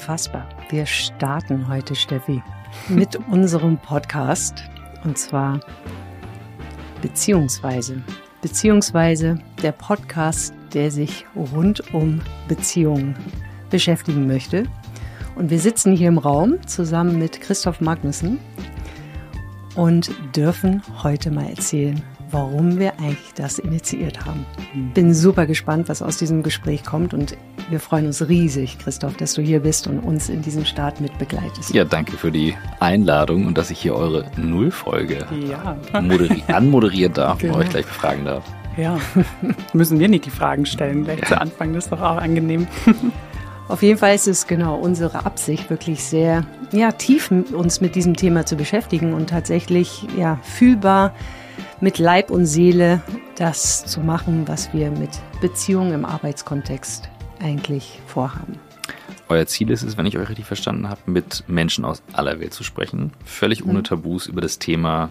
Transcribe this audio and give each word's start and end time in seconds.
unfassbar. 0.00 0.48
Wir 0.70 0.86
starten 0.86 1.68
heute, 1.68 1.94
Steffi, 1.94 2.42
mit 2.88 3.16
unserem 3.30 3.76
Podcast. 3.76 4.54
Und 5.04 5.18
zwar 5.18 5.60
Beziehungsweise. 7.02 8.02
Beziehungsweise 8.40 9.38
der 9.62 9.72
Podcast, 9.72 10.54
der 10.72 10.90
sich 10.90 11.26
rund 11.36 11.92
um 11.92 12.22
Beziehungen 12.48 13.14
beschäftigen 13.68 14.26
möchte. 14.26 14.64
Und 15.34 15.50
wir 15.50 15.58
sitzen 15.58 15.94
hier 15.94 16.08
im 16.08 16.18
Raum 16.18 16.66
zusammen 16.66 17.18
mit 17.18 17.42
Christoph 17.42 17.82
Magnussen 17.82 18.38
und 19.74 20.10
dürfen 20.34 20.82
heute 21.02 21.30
mal 21.30 21.50
erzählen, 21.50 22.02
warum 22.30 22.78
wir 22.78 22.98
eigentlich 22.98 23.34
das 23.34 23.58
initiiert 23.58 24.24
haben. 24.24 24.46
Bin 24.94 25.14
super 25.14 25.46
gespannt, 25.46 25.88
was 25.88 26.02
aus 26.02 26.16
diesem 26.16 26.42
Gespräch 26.42 26.84
kommt 26.84 27.14
und 27.14 27.36
wir 27.68 27.80
freuen 27.80 28.06
uns 28.06 28.28
riesig, 28.28 28.78
Christoph, 28.78 29.16
dass 29.16 29.34
du 29.34 29.42
hier 29.42 29.60
bist 29.60 29.86
und 29.86 30.00
uns 30.00 30.28
in 30.28 30.42
diesem 30.42 30.64
Start 30.64 31.00
mit 31.00 31.16
begleitest. 31.18 31.72
Ja, 31.72 31.84
danke 31.84 32.16
für 32.16 32.30
die 32.30 32.54
Einladung 32.80 33.46
und 33.46 33.58
dass 33.58 33.70
ich 33.70 33.78
hier 33.78 33.94
eure 33.94 34.30
Nullfolge 34.36 35.26
ja. 35.48 35.76
anmoderieren 35.92 37.12
darf 37.12 37.38
genau. 37.38 37.54
und 37.54 37.60
euch 37.60 37.70
gleich 37.70 37.86
befragen 37.86 38.24
darf. 38.24 38.44
Ja, 38.76 38.98
müssen 39.72 39.98
wir 39.98 40.08
nicht 40.08 40.26
die 40.26 40.30
Fragen 40.30 40.66
stellen 40.66 41.04
gleich 41.04 41.24
zu 41.24 41.40
Anfang, 41.40 41.72
das 41.72 41.84
ist 41.84 41.92
doch 41.92 42.00
auch 42.00 42.16
angenehm. 42.16 42.66
Auf 43.68 43.82
jeden 43.84 43.98
Fall 43.98 44.16
ist 44.16 44.26
es 44.26 44.48
genau 44.48 44.74
unsere 44.74 45.24
Absicht, 45.24 45.70
wirklich 45.70 46.02
sehr 46.02 46.44
ja, 46.72 46.90
tief 46.90 47.30
uns 47.30 47.80
mit 47.80 47.94
diesem 47.94 48.16
Thema 48.16 48.44
zu 48.44 48.56
beschäftigen 48.56 49.14
und 49.14 49.30
tatsächlich 49.30 50.08
ja, 50.18 50.40
fühlbar 50.42 51.14
mit 51.80 51.98
Leib 51.98 52.30
und 52.30 52.46
Seele 52.46 53.02
das 53.36 53.86
zu 53.86 54.00
machen, 54.00 54.46
was 54.46 54.72
wir 54.72 54.90
mit 54.90 55.10
Beziehungen 55.40 55.92
im 55.92 56.04
Arbeitskontext 56.04 57.08
eigentlich 57.40 58.00
vorhaben. 58.06 58.58
Euer 59.28 59.46
Ziel 59.46 59.70
ist 59.70 59.82
es, 59.82 59.96
wenn 59.96 60.06
ich 60.06 60.18
euch 60.18 60.28
richtig 60.28 60.44
verstanden 60.44 60.88
habe, 60.88 61.00
mit 61.06 61.44
Menschen 61.46 61.84
aus 61.84 62.02
aller 62.12 62.40
Welt 62.40 62.52
zu 62.52 62.64
sprechen, 62.64 63.12
völlig 63.24 63.64
ohne 63.64 63.78
mhm. 63.78 63.84
Tabus 63.84 64.26
über 64.26 64.40
das 64.40 64.58
Thema 64.58 65.10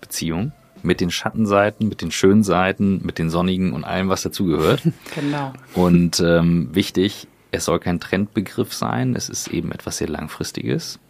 Beziehung, 0.00 0.52
mit 0.82 1.00
den 1.00 1.10
Schattenseiten, 1.10 1.88
mit 1.88 2.02
den 2.02 2.12
schönen 2.12 2.44
Seiten, 2.44 3.00
mit 3.04 3.18
den 3.18 3.30
sonnigen 3.30 3.72
und 3.72 3.84
allem, 3.84 4.08
was 4.08 4.22
dazugehört. 4.22 4.82
genau. 5.14 5.52
Und 5.74 6.20
ähm, 6.20 6.68
wichtig, 6.72 7.26
es 7.50 7.64
soll 7.64 7.80
kein 7.80 7.98
Trendbegriff 7.98 8.72
sein, 8.72 9.16
es 9.16 9.28
ist 9.28 9.48
eben 9.48 9.72
etwas 9.72 9.96
sehr 9.96 10.08
Langfristiges. 10.08 11.00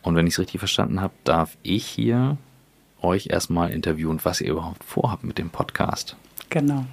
Und 0.00 0.16
wenn 0.16 0.26
ich 0.26 0.34
es 0.34 0.38
richtig 0.38 0.60
verstanden 0.60 1.00
habe, 1.00 1.12
darf 1.24 1.56
ich 1.62 1.84
hier 1.84 2.38
euch 3.04 3.28
erstmal 3.30 3.70
interviewen, 3.70 4.18
was 4.22 4.40
ihr 4.40 4.52
überhaupt 4.52 4.82
vorhabt 4.82 5.24
mit 5.24 5.38
dem 5.38 5.50
Podcast. 5.50 6.16
Genau. 6.50 6.84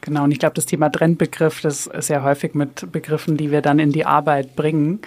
Genau, 0.00 0.24
und 0.24 0.32
ich 0.32 0.38
glaube, 0.38 0.54
das 0.54 0.66
Thema 0.66 0.90
Trendbegriff, 0.90 1.62
das 1.62 1.86
ist 1.86 2.08
ja 2.08 2.22
häufig 2.22 2.54
mit 2.54 2.92
Begriffen, 2.92 3.38
die 3.38 3.50
wir 3.50 3.62
dann 3.62 3.78
in 3.78 3.90
die 3.90 4.04
Arbeit 4.04 4.54
bringen 4.54 5.00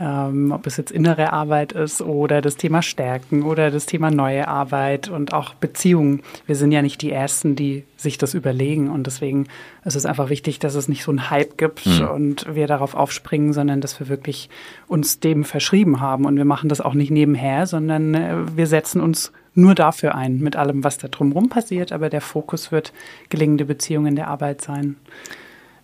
ähm, 0.00 0.50
ob 0.50 0.66
es 0.66 0.78
jetzt 0.78 0.90
innere 0.90 1.32
Arbeit 1.32 1.72
ist 1.72 2.00
oder 2.00 2.40
das 2.40 2.56
Thema 2.56 2.80
Stärken 2.80 3.42
oder 3.42 3.70
das 3.70 3.84
Thema 3.84 4.10
neue 4.10 4.48
Arbeit 4.48 5.08
und 5.08 5.34
auch 5.34 5.52
Beziehungen. 5.54 6.22
Wir 6.46 6.56
sind 6.56 6.72
ja 6.72 6.80
nicht 6.80 7.02
die 7.02 7.12
Ersten, 7.12 7.54
die 7.54 7.84
sich 7.98 8.16
das 8.16 8.32
überlegen 8.32 8.88
und 8.88 9.06
deswegen 9.06 9.46
ist 9.84 9.96
es 9.96 10.06
einfach 10.06 10.30
wichtig, 10.30 10.58
dass 10.58 10.74
es 10.74 10.88
nicht 10.88 11.04
so 11.04 11.10
einen 11.10 11.28
Hype 11.28 11.58
gibt 11.58 11.84
mhm. 11.84 12.08
und 12.08 12.54
wir 12.54 12.66
darauf 12.66 12.94
aufspringen, 12.94 13.52
sondern 13.52 13.82
dass 13.82 14.00
wir 14.00 14.08
wirklich 14.08 14.48
uns 14.88 15.20
dem 15.20 15.44
verschrieben 15.44 16.00
haben 16.00 16.24
und 16.24 16.36
wir 16.38 16.46
machen 16.46 16.70
das 16.70 16.80
auch 16.80 16.94
nicht 16.94 17.10
nebenher, 17.10 17.66
sondern 17.66 18.14
äh, 18.14 18.56
wir 18.56 18.66
setzen 18.66 19.02
uns 19.02 19.32
nur 19.54 19.74
dafür 19.74 20.14
ein, 20.14 20.38
mit 20.38 20.56
allem, 20.56 20.84
was 20.84 20.98
da 20.98 21.08
drumherum 21.08 21.48
passiert, 21.48 21.92
aber 21.92 22.08
der 22.10 22.20
Fokus 22.20 22.72
wird 22.72 22.92
gelingende 23.28 23.64
Beziehungen 23.64 24.08
in 24.08 24.16
der 24.16 24.28
Arbeit 24.28 24.62
sein 24.62 24.96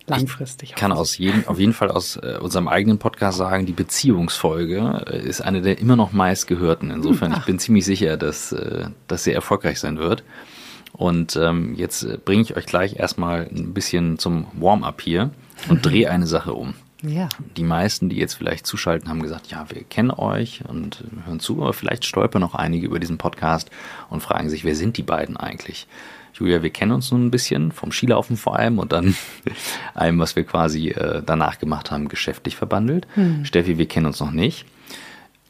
langfristig. 0.07 0.69
Ich 0.69 0.75
kann 0.75 0.91
aus 0.91 1.17
jedem, 1.17 1.47
auf 1.47 1.59
jeden 1.59 1.73
Fall 1.73 1.91
aus 1.91 2.15
äh, 2.17 2.37
unserem 2.41 2.67
eigenen 2.67 2.97
Podcast 2.97 3.37
sagen, 3.37 3.65
die 3.65 3.73
Beziehungsfolge 3.73 5.05
äh, 5.07 5.19
ist 5.19 5.41
eine 5.41 5.61
der 5.61 5.79
immer 5.79 5.95
noch 5.95 6.13
meistgehörten. 6.13 6.89
Insofern, 6.89 7.33
Ach. 7.33 7.39
ich 7.39 7.45
bin 7.45 7.59
ziemlich 7.59 7.85
sicher, 7.85 8.17
dass 8.17 8.51
äh, 8.53 8.85
das 9.07 9.25
sehr 9.25 9.35
erfolgreich 9.35 9.79
sein 9.79 9.97
wird. 9.97 10.23
Und 10.93 11.35
ähm, 11.35 11.75
jetzt 11.75 12.03
äh, 12.03 12.17
bringe 12.23 12.41
ich 12.41 12.55
euch 12.55 12.65
gleich 12.65 12.95
erstmal 12.95 13.47
ein 13.47 13.73
bisschen 13.73 14.17
zum 14.17 14.47
Warm-up 14.53 15.01
hier 15.01 15.29
und 15.69 15.85
drehe 15.85 16.09
eine 16.09 16.25
Sache 16.25 16.53
um. 16.53 16.73
Ja. 17.07 17.29
Die 17.55 17.63
meisten, 17.63 18.09
die 18.09 18.17
jetzt 18.17 18.35
vielleicht 18.35 18.65
zuschalten, 18.65 19.09
haben 19.09 19.21
gesagt, 19.21 19.47
ja, 19.47 19.65
wir 19.69 19.83
kennen 19.83 20.11
euch 20.11 20.63
und 20.67 21.03
hören 21.25 21.39
zu, 21.39 21.61
aber 21.61 21.73
vielleicht 21.73 22.05
stolpern 22.05 22.41
noch 22.41 22.55
einige 22.55 22.85
über 22.85 22.99
diesen 22.99 23.17
Podcast 23.17 23.69
und 24.09 24.21
fragen 24.21 24.49
sich, 24.49 24.63
wer 24.63 24.75
sind 24.75 24.97
die 24.97 25.03
beiden 25.03 25.37
eigentlich? 25.37 25.87
Julia, 26.33 26.61
wir 26.61 26.69
kennen 26.69 26.91
uns 26.91 27.11
nun 27.11 27.25
ein 27.25 27.31
bisschen, 27.31 27.71
vom 27.71 27.91
Skilaufen 27.91 28.37
vor 28.37 28.57
allem 28.57 28.77
und 28.77 28.91
dann 28.91 29.15
allem, 29.95 30.19
was 30.19 30.35
wir 30.35 30.43
quasi 30.43 30.89
äh, 30.89 31.23
danach 31.25 31.57
gemacht 31.57 31.89
haben, 31.89 32.09
geschäftlich 32.09 32.55
verbandelt. 32.55 33.07
Hm. 33.15 33.43
Steffi, 33.43 33.77
wir 33.77 33.87
kennen 33.87 34.05
uns 34.05 34.19
noch 34.19 34.31
nicht. 34.31 34.65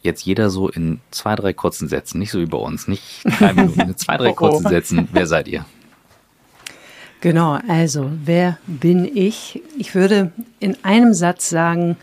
Jetzt 0.01 0.25
jeder 0.25 0.49
so 0.49 0.69
in 0.69 1.01
zwei, 1.11 1.35
drei 1.35 1.51
kurzen 1.51 1.89
Sätzen, 1.89 2.19
nicht 2.19 2.31
so 2.31 2.39
wie 2.39 2.45
bei 2.45 2.57
uns, 2.57 2.87
nicht 2.87 3.23
drei 3.39 3.53
Minuten, 3.55 3.81
in 3.81 3.97
zwei, 3.97 4.15
drei 4.15 4.29
oh, 4.29 4.31
oh. 4.31 4.35
kurzen 4.35 4.67
Sätzen. 4.67 5.09
Wer 5.11 5.27
seid 5.27 5.47
ihr? 5.49 5.65
Genau, 7.21 7.57
also 7.67 8.11
wer 8.25 8.59
bin 8.67 9.05
ich? 9.05 9.61
Ich 9.77 9.95
würde 9.95 10.31
in 10.59 10.77
einem 10.83 11.13
Satz 11.13 11.49
sagen, 11.49 11.97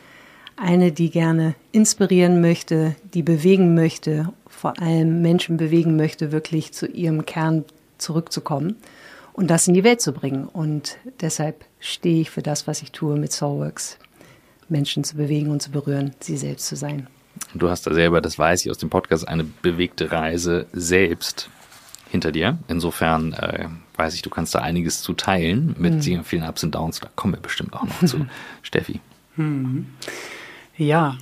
eine, 0.56 0.92
die 0.92 1.10
gerne 1.10 1.54
inspirieren 1.72 2.40
möchte, 2.40 2.96
die 3.12 3.22
bewegen 3.22 3.74
möchte, 3.74 4.32
vor 4.46 4.80
allem 4.80 5.22
Menschen 5.22 5.56
bewegen 5.56 5.96
möchte, 5.96 6.32
wirklich 6.32 6.72
zu 6.72 6.86
ihrem 6.86 7.26
Kern 7.26 7.64
zurückzukommen 7.98 8.76
und 9.32 9.48
das 9.50 9.68
in 9.68 9.74
die 9.74 9.84
Welt 9.84 10.00
zu 10.00 10.12
bringen. 10.12 10.46
Und 10.46 10.96
deshalb 11.20 11.64
stehe 11.80 12.20
ich 12.20 12.30
für 12.30 12.42
das, 12.42 12.66
was 12.66 12.82
ich 12.82 12.92
tue 12.92 13.16
mit 13.16 13.32
Soulworks, 13.32 13.98
Menschen 14.68 15.04
zu 15.04 15.16
bewegen 15.16 15.50
und 15.50 15.60
zu 15.60 15.70
berühren, 15.70 16.14
sie 16.20 16.36
selbst 16.36 16.66
zu 16.66 16.76
sein. 16.76 17.08
Du 17.52 17.68
hast 17.68 17.86
da 17.86 17.92
selber, 17.92 18.20
das 18.20 18.38
weiß 18.38 18.64
ich 18.64 18.70
aus 18.70 18.78
dem 18.78 18.90
Podcast, 18.90 19.26
eine 19.26 19.44
bewegte 19.44 20.10
Reise 20.10 20.66
selbst 20.72 21.50
hinter 22.14 22.30
dir. 22.30 22.58
Insofern 22.68 23.32
äh, 23.32 23.66
weiß 23.96 24.14
ich, 24.14 24.22
du 24.22 24.30
kannst 24.30 24.54
da 24.54 24.60
einiges 24.60 25.02
zu 25.02 25.14
teilen 25.14 25.74
mit 25.78 26.06
mhm. 26.06 26.24
vielen 26.24 26.48
Ups 26.48 26.62
und 26.62 26.74
Downs. 26.74 27.00
Da 27.00 27.08
kommen 27.16 27.34
wir 27.34 27.40
bestimmt 27.40 27.74
auch 27.74 27.82
noch 27.82 28.04
zu. 28.04 28.26
Steffi. 28.62 29.00
Mhm. 29.34 29.86
Ja, 30.76 31.16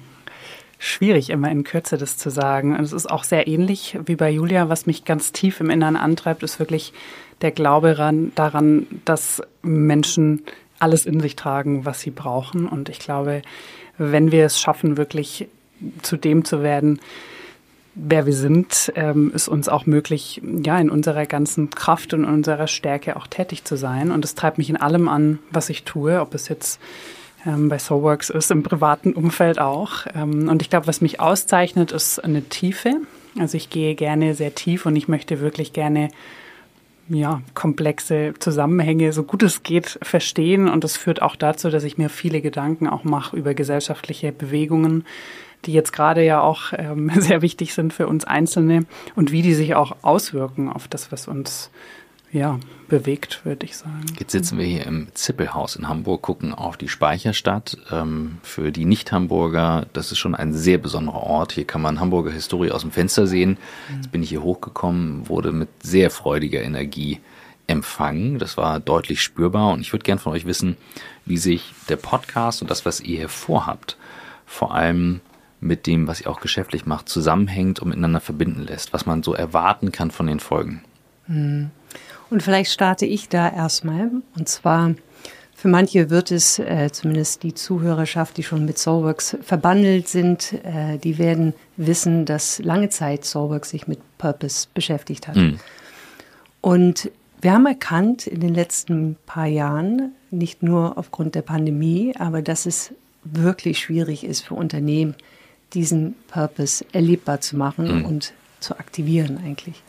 schwierig, 0.78 1.31
immer 1.31 1.50
in 1.50 1.64
Kürze 1.64 1.97
das 1.97 2.19
zu 2.19 2.31
sagen. 2.31 2.76
Und 2.76 2.84
es 2.84 2.92
ist 2.92 3.10
auch 3.10 3.25
sehr 3.25 3.48
ähnlich 3.48 3.98
wie 4.04 4.16
bei 4.16 4.31
Julia. 4.31 4.69
Was 4.69 4.84
mich 4.84 5.06
ganz 5.06 5.32
tief 5.32 5.60
im 5.60 5.70
Inneren 5.70 5.97
antreibt, 5.97 6.42
ist 6.42 6.58
wirklich 6.58 6.92
der 7.41 7.52
Glaube 7.52 7.97
daran, 8.34 8.86
dass 9.06 9.42
Menschen 9.62 10.42
alles 10.78 11.06
in 11.06 11.20
sich 11.20 11.36
tragen, 11.36 11.86
was 11.86 12.02
sie 12.02 12.10
brauchen. 12.10 12.69
Und 12.69 12.91
ich 12.91 12.98
glaube, 12.98 13.41
wenn 13.97 14.31
wir 14.31 14.44
es 14.44 14.60
schaffen, 14.60 14.98
wirklich 14.98 15.48
zu 16.02 16.19
dem 16.19 16.44
zu 16.44 16.62
werden, 16.62 17.00
wer 17.94 18.26
wir 18.26 18.32
sind, 18.32 18.92
ähm, 18.97 19.32
ist 19.34 19.48
uns 19.48 19.69
auch 19.69 19.86
möglich, 19.86 20.41
ja, 20.64 20.78
in 20.78 20.91
unserer 20.91 21.26
ganzen 21.26 21.70
Kraft 21.70 22.14
und 22.14 22.25
unserer 22.25 22.66
Stärke 22.66 23.16
auch 23.16 23.26
tätig 23.26 23.64
zu 23.64 23.76
sein. 23.76 24.10
Und 24.10 24.25
es 24.25 24.34
treibt 24.34 24.58
mich 24.58 24.70
in 24.70 24.76
allem 24.76 25.08
an, 25.08 25.38
was 25.50 25.69
ich 25.69 25.84
tue, 25.84 26.20
ob 26.20 26.34
es 26.34 26.48
jetzt 26.48 26.81
ähm, 27.47 27.69
bei 27.69 27.78
Soulworks 27.78 28.31
ist, 28.31 28.50
im 28.50 28.62
privaten 28.62 29.12
Umfeld 29.12 29.58
auch. 29.58 30.06
Ähm, 30.14 30.48
und 30.48 30.62
ich 30.62 30.70
glaube, 30.70 30.86
was 30.86 31.00
mich 31.00 31.20
auszeichnet, 31.20 31.92
ist 31.92 32.19
eine 32.19 32.42
Tiefe. 32.42 32.97
Also 33.38 33.56
ich 33.56 33.70
gehe 33.70 33.94
gerne 33.94 34.34
sehr 34.34 34.54
tief 34.54 34.86
und 34.86 34.97
ich 34.97 35.08
möchte 35.08 35.41
wirklich 35.41 35.72
gerne 35.72 36.08
ja, 37.08 37.42
komplexe 37.54 38.34
Zusammenhänge, 38.38 39.12
so 39.12 39.22
gut 39.22 39.42
es 39.42 39.62
geht, 39.62 39.98
verstehen. 40.02 40.69
Und 40.69 40.84
das 40.84 40.97
führt 40.97 41.20
auch 41.20 41.36
dazu, 41.36 41.69
dass 41.69 41.84
ich 41.84 41.98
mir 41.98 42.08
viele 42.08 42.41
Gedanken 42.41 42.86
auch 42.86 43.04
mache 43.04 43.36
über 43.36 43.54
gesellschaftliche 43.54 44.32
Bewegungen, 44.32 45.04
die 45.64 45.72
jetzt 45.72 45.92
gerade 45.92 46.24
ja 46.24 46.40
auch 46.40 46.72
ähm, 46.76 47.10
sehr 47.18 47.42
wichtig 47.42 47.74
sind 47.74 47.92
für 47.92 48.06
uns 48.06 48.24
Einzelne 48.24 48.84
und 49.14 49.32
wie 49.32 49.42
die 49.42 49.54
sich 49.54 49.74
auch 49.74 49.96
auswirken 50.02 50.68
auf 50.68 50.88
das, 50.88 51.12
was 51.12 51.28
uns 51.28 51.70
ja, 52.32 52.58
bewegt, 52.88 53.44
würde 53.44 53.66
ich 53.66 53.76
sagen. 53.76 54.06
Jetzt 54.18 54.32
sitzen 54.32 54.56
wir 54.56 54.64
hier 54.64 54.86
im 54.86 55.08
Zippelhaus 55.12 55.76
in 55.76 55.87
Hamburg, 55.87 56.22
gucken 56.22 56.54
auf 56.54 56.78
die 56.78 56.88
Speicherstadt. 56.88 57.76
Ähm, 57.90 58.38
für 58.42 58.72
die 58.72 58.87
Nicht-Hamburger, 58.87 59.87
das 59.92 60.12
ist 60.12 60.19
schon 60.19 60.34
ein 60.34 60.54
sehr 60.54 60.78
besonderer 60.78 61.22
Ort. 61.22 61.52
Hier 61.52 61.66
kann 61.66 61.82
man 61.82 62.00
Hamburger 62.00 62.31
Historie 62.31 62.70
aus 62.70 62.81
dem 62.81 62.90
Fenster 62.90 63.26
sehen. 63.26 63.58
Jetzt 63.94 64.12
bin 64.12 64.22
ich 64.22 64.31
hier 64.31 64.42
hochgekommen, 64.42 65.28
wurde 65.28 65.52
mit 65.52 65.69
sehr 65.82 66.10
freudiger 66.10 66.62
Energie 66.62 67.20
empfangen. 67.66 68.38
Das 68.38 68.56
war 68.56 68.81
deutlich 68.81 69.20
spürbar 69.20 69.72
und 69.72 69.81
ich 69.81 69.92
würde 69.92 70.04
gern 70.04 70.19
von 70.19 70.32
euch 70.32 70.46
wissen, 70.46 70.78
wie 71.26 71.37
sich 71.37 71.75
der 71.90 71.96
Podcast 71.96 72.62
und 72.62 72.70
das, 72.70 72.87
was 72.87 73.00
ihr 73.00 73.19
hier 73.19 73.28
vorhabt, 73.28 73.98
vor 74.46 74.75
allem 74.75 75.20
mit 75.62 75.87
dem, 75.87 76.09
was 76.09 76.20
ihr 76.20 76.29
auch 76.29 76.41
geschäftlich 76.41 76.87
macht, 76.87 77.09
zusammenhängt 77.09 77.81
und 77.81 77.88
miteinander 77.88 78.20
verbinden 78.20 78.62
lässt, 78.62 78.93
was 78.93 79.06
man 79.06 79.23
so 79.23 79.32
erwarten 79.32 79.93
kann 79.93 80.11
von 80.11 80.26
den 80.26 80.41
Folgen. 80.41 80.82
Mhm. 81.29 81.70
Und 82.31 82.43
vielleicht 82.43 82.73
starte 82.73 83.06
ich 83.06 83.29
da 83.29 83.49
erstmal. 83.49 84.11
Und 84.37 84.49
zwar, 84.49 84.94
für 85.55 85.69
manche 85.69 86.11
wird 86.11 86.32
es, 86.32 86.59
äh, 86.59 86.91
zumindest 86.91 87.44
die 87.44 87.55
Zuhörerschaft, 87.55 88.37
die 88.37 88.43
schon 88.43 88.64
mit 88.64 88.79
Soulworks 88.79 89.37
verbandelt 89.43 90.09
sind, 90.09 90.55
äh, 90.64 90.99
die 90.99 91.19
werden 91.19 91.55
wissen, 91.76 92.25
dass 92.25 92.59
lange 92.59 92.88
Zeit 92.88 93.25
Soulworks 93.25 93.70
sich 93.70 93.87
mit 93.87 94.00
Purpose 94.19 94.67
beschäftigt 94.75 95.29
hat. 95.29 95.37
Mhm. 95.37 95.61
Und 96.61 97.11
wir 97.41 97.53
haben 97.53 97.67
erkannt 97.67 98.26
in 98.26 98.41
den 98.41 98.55
letzten 98.55 99.17
paar 99.26 99.47
Jahren, 99.47 100.12
nicht 100.31 100.62
nur 100.62 100.99
aufgrund 100.99 101.35
der 101.35 101.43
Pandemie, 101.43 102.14
aber 102.19 102.43
dass 102.43 102.67
es 102.67 102.94
wirklich 103.25 103.79
schwierig 103.79 104.25
ist 104.25 104.41
für 104.41 104.55
Unternehmen, 104.55 105.14
diesen 105.74 106.14
Purpose 106.28 106.84
erlebbar 106.92 107.40
zu 107.40 107.56
machen 107.56 108.00
mhm. 108.00 108.04
und 108.04 108.32
zu 108.60 108.78
aktivieren 108.78 109.40
eigentlich. 109.44 109.82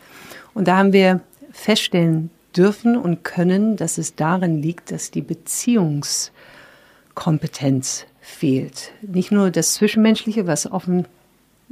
Und 0.54 0.68
da 0.68 0.78
haben 0.78 0.94
wir 0.94 1.22
feststellen 1.52 2.30
dürfen 2.56 2.96
und 2.98 3.24
können, 3.24 3.78
dass 3.78 3.98
es 3.98 4.16
darin 4.16 4.62
liegt, 4.62 4.92
dass 4.92 5.10
die 5.12 5.22
Beziehungskompetenz 5.22 8.06
fehlt. 8.22 8.92
Nicht 9.02 9.32
nur 9.32 9.52
das 9.52 9.74
Zwischenmenschliche, 9.74 10.48
was 10.48 10.72
offen, 10.72 11.06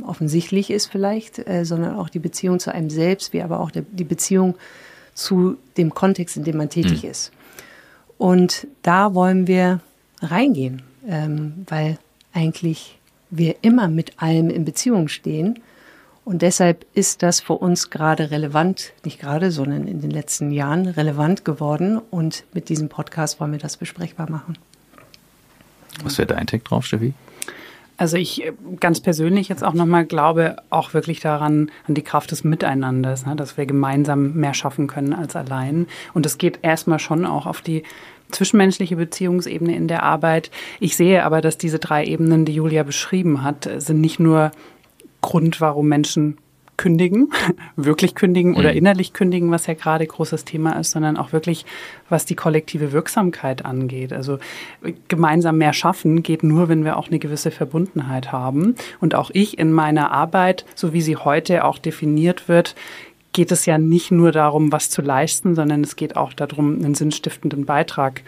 offensichtlich 0.03 0.71
ist 0.71 0.87
vielleicht, 0.87 1.47
äh, 1.47 1.63
sondern 1.65 1.95
auch 1.95 2.09
die 2.09 2.19
Beziehung 2.19 2.59
zu 2.59 2.73
einem 2.73 2.89
selbst, 2.89 3.33
wie 3.33 3.41
aber 3.41 3.59
auch 3.59 3.71
der, 3.71 3.83
die 3.91 4.03
Beziehung 4.03 4.55
zu 5.13 5.57
dem 5.77 5.93
Kontext, 5.93 6.37
in 6.37 6.43
dem 6.43 6.57
man 6.57 6.69
tätig 6.69 7.03
mhm. 7.03 7.09
ist. 7.09 7.31
Und 8.17 8.67
da 8.81 9.13
wollen 9.13 9.47
wir 9.47 9.81
reingehen, 10.21 10.81
ähm, 11.07 11.65
weil 11.67 11.97
eigentlich 12.33 12.99
wir 13.31 13.55
immer 13.61 13.87
mit 13.87 14.21
allem 14.21 14.49
in 14.49 14.65
Beziehung 14.65 15.07
stehen. 15.07 15.59
Und 16.23 16.43
deshalb 16.43 16.85
ist 16.93 17.23
das 17.23 17.39
für 17.39 17.53
uns 17.53 17.89
gerade 17.89 18.29
relevant, 18.29 18.93
nicht 19.03 19.19
gerade, 19.19 19.49
sondern 19.49 19.87
in 19.87 20.01
den 20.01 20.11
letzten 20.11 20.51
Jahren 20.51 20.85
relevant 20.85 21.43
geworden. 21.43 21.97
Und 21.97 22.43
mit 22.53 22.69
diesem 22.69 22.89
Podcast 22.89 23.39
wollen 23.39 23.53
wir 23.53 23.59
das 23.59 23.77
besprechbar 23.77 24.29
machen. 24.29 24.57
Was 26.03 26.17
wäre 26.17 26.27
dein 26.27 26.45
Take 26.45 26.63
drauf, 26.63 26.85
Steffi? 26.85 27.13
Also 28.01 28.18
ich 28.18 28.44
äh, 28.44 28.51
ganz 28.80 29.00
persönlich 29.00 29.48
jetzt 29.48 29.63
auch 29.63 29.74
nochmal 29.74 30.06
glaube 30.06 30.56
auch 30.71 30.95
wirklich 30.95 31.19
daran, 31.19 31.69
an 31.88 31.94
die 31.94 32.01
Kraft 32.01 32.31
des 32.31 32.44
Miteinanders, 32.44 33.27
ne, 33.27 33.36
dass 33.36 33.57
wir 33.57 33.68
gemeinsam 33.68 34.33
mehr 34.33 34.56
schaffen 34.56 34.88
können 34.88 35.13
als 35.13 35.36
allein. 35.36 35.86
Und 36.15 36.25
es 36.25 36.39
geht 36.39 36.57
erstmal 36.63 36.98
schon 36.98 37.27
auch 37.27 37.45
auf 37.45 37.62
die 37.62 37.83
zwischenmenschliche 38.31 38.95
Beziehungsebene 38.95 39.75
in 39.75 39.88
der 39.88 40.01
Arbeit. 40.01 40.50
Ich 40.80 40.95
sehe 40.95 41.24
aber, 41.24 41.42
dass 41.42 41.59
diese 41.59 41.77
drei 41.77 42.03
Ebenen, 42.03 42.44
die 42.44 42.56
Julia 42.56 42.81
beschrieben 42.81 43.44
hat, 43.44 43.69
sind 43.77 44.01
nicht 44.01 44.19
nur 44.19 44.50
Grund, 45.21 45.62
warum 45.62 45.88
Menschen 45.88 46.38
kündigen, 46.81 47.31
wirklich 47.75 48.15
kündigen 48.15 48.55
oder 48.55 48.71
mhm. 48.71 48.77
innerlich 48.77 49.13
kündigen, 49.13 49.51
was 49.51 49.67
ja 49.67 49.75
gerade 49.75 50.05
großes 50.05 50.45
Thema 50.45 50.79
ist, 50.79 50.89
sondern 50.89 51.15
auch 51.15 51.31
wirklich, 51.31 51.63
was 52.09 52.25
die 52.25 52.33
kollektive 52.33 52.91
Wirksamkeit 52.91 53.63
angeht. 53.63 54.13
Also 54.13 54.39
gemeinsam 55.07 55.59
mehr 55.59 55.73
schaffen 55.73 56.23
geht 56.23 56.41
nur, 56.41 56.69
wenn 56.69 56.83
wir 56.83 56.97
auch 56.97 57.09
eine 57.09 57.19
gewisse 57.19 57.51
Verbundenheit 57.51 58.31
haben. 58.31 58.75
Und 58.99 59.13
auch 59.13 59.29
ich 59.31 59.59
in 59.59 59.71
meiner 59.71 60.11
Arbeit, 60.11 60.65
so 60.73 60.91
wie 60.91 61.01
sie 61.01 61.17
heute 61.17 61.65
auch 61.65 61.77
definiert 61.77 62.49
wird, 62.49 62.73
geht 63.31 63.51
es 63.51 63.67
ja 63.67 63.77
nicht 63.77 64.09
nur 64.09 64.31
darum, 64.31 64.71
was 64.71 64.89
zu 64.89 65.03
leisten, 65.03 65.53
sondern 65.53 65.83
es 65.83 65.95
geht 65.95 66.17
auch 66.17 66.33
darum, 66.33 66.83
einen 66.83 66.95
sinnstiftenden 66.95 67.65
Beitrag 67.65 68.23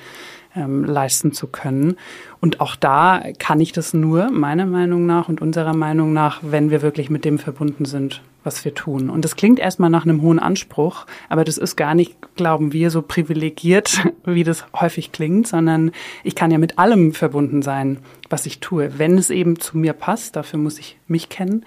ähm, 0.56 0.84
leisten 0.84 1.34
zu 1.34 1.48
können. 1.48 1.98
Und 2.42 2.62
auch 2.62 2.76
da 2.76 3.24
kann 3.40 3.60
ich 3.60 3.72
das 3.72 3.94
nur, 3.94 4.30
meiner 4.32 4.66
Meinung 4.66 5.06
nach 5.06 5.30
und 5.30 5.42
unserer 5.42 5.76
Meinung 5.76 6.14
nach, 6.14 6.40
wenn 6.42 6.70
wir 6.70 6.82
wirklich 6.82 7.10
mit 7.10 7.26
dem 7.26 7.40
verbunden 7.40 7.86
sind, 7.86 8.22
was 8.44 8.66
wir 8.66 8.74
tun. 8.74 9.10
Und 9.10 9.24
das 9.24 9.36
klingt 9.36 9.60
erstmal 9.60 9.90
nach 9.90 10.04
einem 10.04 10.22
hohen 10.22 10.40
Anspruch, 10.40 11.06
aber 11.30 11.44
das 11.46 11.58
ist 11.58 11.76
gar 11.76 11.96
nicht, 11.96 12.16
glauben 12.36 12.74
wir, 12.74 12.92
so 12.92 13.02
privilegiert, 13.02 14.06
wie 14.26 14.44
das 14.44 14.66
häufig 14.74 15.12
klingt, 15.12 15.48
sondern 15.48 15.92
ich 16.24 16.36
kann 16.36 16.52
ja 16.52 16.58
mit 16.58 16.78
allem 16.78 17.14
verbunden 17.14 17.62
sein, 17.62 18.00
was 18.30 18.46
ich 18.46 18.60
tue, 18.60 19.00
wenn 19.00 19.18
es 19.18 19.30
eben 19.30 19.60
zu 19.60 19.78
mir 19.78 19.94
passt. 19.94 20.36
Dafür 20.36 20.60
muss 20.60 20.80
ich 20.80 20.98
mich 21.08 21.30
kennen 21.30 21.66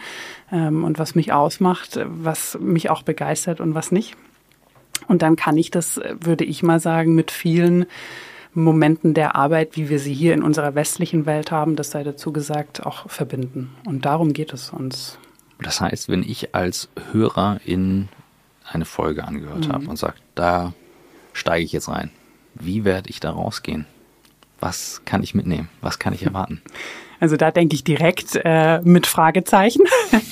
ähm, 0.53 0.85
und 0.85 0.99
was 0.99 1.15
mich 1.15 1.33
ausmacht, 1.33 1.99
was 2.05 2.59
mich 2.61 2.91
auch 2.91 3.03
begeistert 3.03 3.61
und 3.61 3.75
was 3.75 3.93
nicht. 3.93 4.17
Und 5.09 5.23
dann 5.23 5.37
kann 5.37 5.57
ich 5.57 5.71
das, 5.71 6.01
würde 6.21 6.45
ich 6.45 6.63
mal 6.63 6.81
sagen, 6.81 7.15
mit 7.15 7.31
vielen 7.31 7.87
Momenten 8.57 9.15
der 9.15 9.37
Arbeit, 9.37 9.77
wie 9.77 9.89
wir 9.89 9.99
sie 9.99 10.15
hier 10.15 10.35
in 10.35 10.43
unserer 10.43 10.75
westlichen 10.75 11.27
Welt 11.27 11.51
haben, 11.51 11.77
das 11.77 11.91
sei 11.91 12.03
dazu 12.03 12.33
gesagt, 12.33 12.85
auch 12.85 13.09
verbinden. 13.09 13.71
Und 13.85 14.05
darum 14.05 14.33
geht 14.33 14.53
es 14.53 14.71
uns. 14.71 15.19
Das 15.61 15.81
heißt, 15.81 16.09
wenn 16.09 16.23
ich 16.23 16.55
als 16.55 16.89
Hörer 17.13 17.61
in 17.65 18.09
eine 18.65 18.85
Folge 18.85 19.25
angehört 19.25 19.69
mhm. 19.69 19.73
habe 19.73 19.89
und 19.89 19.99
sage, 19.99 20.15
da 20.35 20.73
steige 21.33 21.65
ich 21.65 21.73
jetzt 21.73 21.89
rein, 21.89 22.11
wie 22.55 22.85
werde 22.85 23.11
ich 23.11 23.21
da 23.21 23.31
rausgehen? 23.31 23.87
Was 24.59 25.03
kann 25.05 25.23
ich 25.23 25.35
mitnehmen? 25.35 25.69
Was 25.83 25.99
kann 25.99 26.15
ich 26.15 26.25
erwarten? 26.25 26.63
Also 27.19 27.39
da 27.39 27.51
denke 27.51 27.75
ich 27.75 27.83
direkt 27.83 28.39
äh, 28.45 28.83
mit 28.83 29.07
Fragezeichen, 29.07 29.81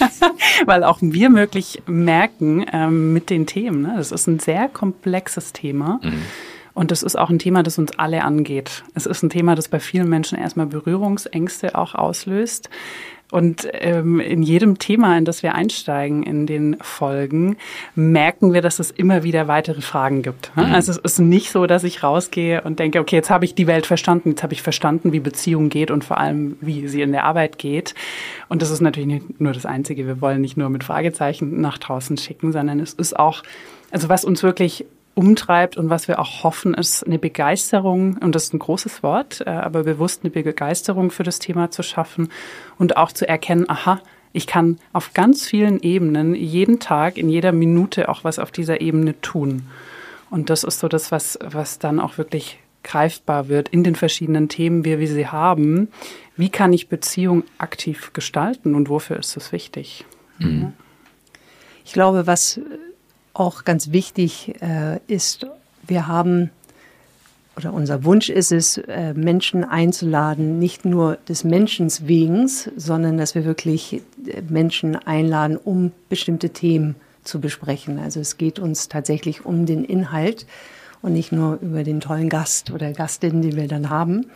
weil 0.67 0.85
auch 0.85 0.99
wir 1.01 1.31
möglich 1.31 1.83
merken 1.87 2.67
ähm, 2.71 3.15
mit 3.15 3.31
den 3.31 3.47
Themen. 3.47 3.81
Ne? 3.81 3.95
Das 3.97 4.13
ist 4.13 4.27
ein 4.27 4.39
sehr 4.39 4.69
komplexes 4.69 5.55
Thema. 5.55 5.99
Mhm 6.03 6.21
und 6.75 6.91
das 6.91 7.03
ist 7.03 7.17
auch 7.17 7.31
ein 7.31 7.39
Thema, 7.39 7.63
das 7.63 7.79
uns 7.79 7.99
alle 7.99 8.25
angeht. 8.25 8.83
Es 8.95 9.07
ist 9.07 9.23
ein 9.23 9.31
Thema, 9.31 9.55
das 9.55 9.69
bei 9.69 9.79
vielen 9.79 10.09
Menschen 10.09 10.39
erstmal 10.39 10.67
Berührungsängste 10.67 11.77
auch 11.77 11.95
auslöst. 11.95 12.69
Und 13.31 13.67
ähm, 13.73 14.21
in 14.21 14.43
jedem 14.43 14.79
Thema, 14.79 15.17
in 15.17 15.25
das 15.25 15.43
wir 15.43 15.55
einsteigen 15.55 16.23
in 16.23 16.47
den 16.47 16.77
Folgen, 16.81 17.57
merken 17.97 18.53
wir, 18.53 18.61
dass 18.61 18.79
es 18.79 18.91
immer 18.91 19.25
wieder 19.25 19.49
weitere 19.49 19.81
Fragen 19.81 20.23
gibt. 20.23 20.53
Mhm. 20.57 20.73
Also 20.73 20.93
es 20.93 20.99
ist 20.99 21.19
nicht 21.19 21.51
so, 21.51 21.67
dass 21.67 21.85
ich 21.85 22.03
rausgehe 22.03 22.63
und 22.63 22.79
denke, 22.79 23.01
okay, 23.01 23.17
jetzt 23.17 23.31
habe 23.31 23.45
ich 23.45 23.55
die 23.55 23.67
Welt 23.67 23.87
verstanden, 23.87 24.31
jetzt 24.31 24.43
habe 24.43 24.53
ich 24.53 24.63
verstanden, 24.63 25.13
wie 25.13 25.21
Beziehung 25.21 25.69
geht 25.69 25.91
und 25.91 26.05
vor 26.05 26.19
allem, 26.19 26.57
wie 26.61 26.87
sie 26.87 27.03
in 27.03 27.13
der 27.13 27.25
Arbeit 27.25 27.59
geht. 27.59 27.95
Und 28.49 28.63
das 28.63 28.71
ist 28.71 28.81
natürlich 28.81 29.09
nicht 29.09 29.41
nur 29.41 29.53
das 29.53 29.67
Einzige. 29.67 30.07
Wir 30.07 30.21
wollen 30.21 30.41
nicht 30.41 30.57
nur 30.57 30.69
mit 30.69 30.85
Fragezeichen 30.85 31.61
nach 31.61 31.79
draußen 31.79 32.17
schicken, 32.17 32.53
sondern 32.53 32.79
es 32.79 32.93
ist 32.93 33.19
auch, 33.19 33.43
also 33.91 34.09
was 34.09 34.25
uns 34.25 34.45
wirklich 34.45 34.87
umtreibt 35.15 35.77
und 35.77 35.91
was 35.91 36.09
wir 36.09 36.19
auch 36.19 36.43
hoffen, 36.43 36.75
ist 36.75 37.05
eine 37.05 37.19
Begeisterung, 37.19 38.19
und 38.19 38.35
das 38.35 38.45
ist 38.45 38.55
ein 38.55 38.59
großes 38.59 39.03
Wort, 39.03 39.43
äh, 39.47 39.51
aber 39.51 39.85
bewusst 39.85 40.21
eine 40.23 40.31
Begeisterung 40.31 41.11
für 41.11 41.23
das 41.23 41.39
Thema 41.39 41.71
zu 41.71 41.83
schaffen 41.83 42.31
und 42.79 42.97
auch 42.97 43.13
zu 43.13 43.29
erkennen, 43.29 43.69
aha, 43.69 44.01
ich 44.33 44.49
kann 44.49 44.79
auf 44.93 45.15
ganz 45.15 45.47
vielen 45.47 45.81
Ebenen 45.81 46.35
jeden 46.35 46.81
Tag, 46.81 47.17
in 47.17 47.29
jeder 47.29 47.53
Minute 47.53 48.09
auch 48.09 48.25
was 48.25 48.41
auf 48.41 48.51
dieser 48.51 48.81
Ebene 48.81 49.21
tun. 49.21 49.67
Und 50.29 50.51
das 50.51 50.65
ist 50.65 50.81
so 50.81 50.89
das, 50.89 51.13
was, 51.13 51.39
was 51.45 51.79
dann 51.79 52.01
auch 52.01 52.19
wirklich 52.19 52.59
greifbar 52.83 53.49
wird 53.49 53.69
in 53.69 53.85
den 53.85 53.95
verschiedenen 53.95 54.49
Themen, 54.49 54.85
wie 54.85 54.99
wir 54.99 55.07
sie 55.07 55.29
haben. 55.29 55.89
Wie 56.37 56.51
kann 56.51 56.73
ich 56.73 56.89
Beziehung 56.89 57.45
aktiv 57.59 58.13
gestalten 58.13 58.75
und 58.75 58.89
wofür 58.89 59.17
ist 59.17 59.37
es 59.37 59.53
wichtig? 59.53 60.05
Mhm. 60.39 60.73
Ich 61.85 61.93
glaube, 61.93 62.27
was 62.27 62.61
auch 63.35 63.65
ganz 63.65 63.93
wichtig 63.93 64.55
äh, 64.63 65.01
ist, 65.07 65.47
wir 65.87 66.07
haben 66.07 66.51
oder 67.57 67.73
unser 67.73 68.05
Wunsch 68.05 68.31
ist 68.31 68.51
es, 68.51 68.79
äh, 68.79 69.15
Menschen 69.15 69.65
einzuladen, 69.65 70.59
nicht 70.59 70.85
nur 70.85 71.19
des 71.29 71.45
Menschens 71.45 72.07
wegen, 72.07 72.49
sondern 72.49 73.17
dass 73.17 73.35
wir 73.35 73.45
wirklich 73.45 74.03
äh, 74.27 74.43
Menschen 74.49 74.97
einladen, 74.97 75.57
um 75.57 75.93
bestimmte 76.09 76.51
Themen 76.51 76.97
zu 77.23 77.41
besprechen. 77.41 77.99
Also 77.99 78.21
es 78.21 78.39
geht 78.39 78.59
uns 78.59 78.89
tatsächlich 78.89 79.45
um 79.45 79.67
den 79.67 79.85
Inhalt 79.85 80.47
und 81.01 81.13
nicht 81.13 81.33
nur 81.33 81.59
über 81.61 81.85
den 81.85 82.01
tollen 82.01 82.29
Gast 82.29 82.71
oder 82.71 82.93
Gastin, 82.93 83.43
den 83.43 83.57
wir 83.57 83.69
dann 83.69 83.89
haben. 83.89 84.27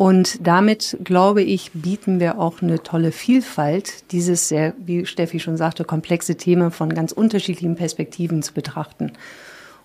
Und 0.00 0.46
damit, 0.46 0.96
glaube 1.04 1.42
ich, 1.42 1.72
bieten 1.74 2.20
wir 2.20 2.38
auch 2.38 2.62
eine 2.62 2.82
tolle 2.82 3.12
Vielfalt, 3.12 4.10
dieses 4.12 4.48
sehr, 4.48 4.72
wie 4.78 5.04
Steffi 5.04 5.40
schon 5.40 5.58
sagte, 5.58 5.84
komplexe 5.84 6.36
Thema 6.36 6.70
von 6.70 6.94
ganz 6.94 7.12
unterschiedlichen 7.12 7.76
Perspektiven 7.76 8.42
zu 8.42 8.54
betrachten. 8.54 9.12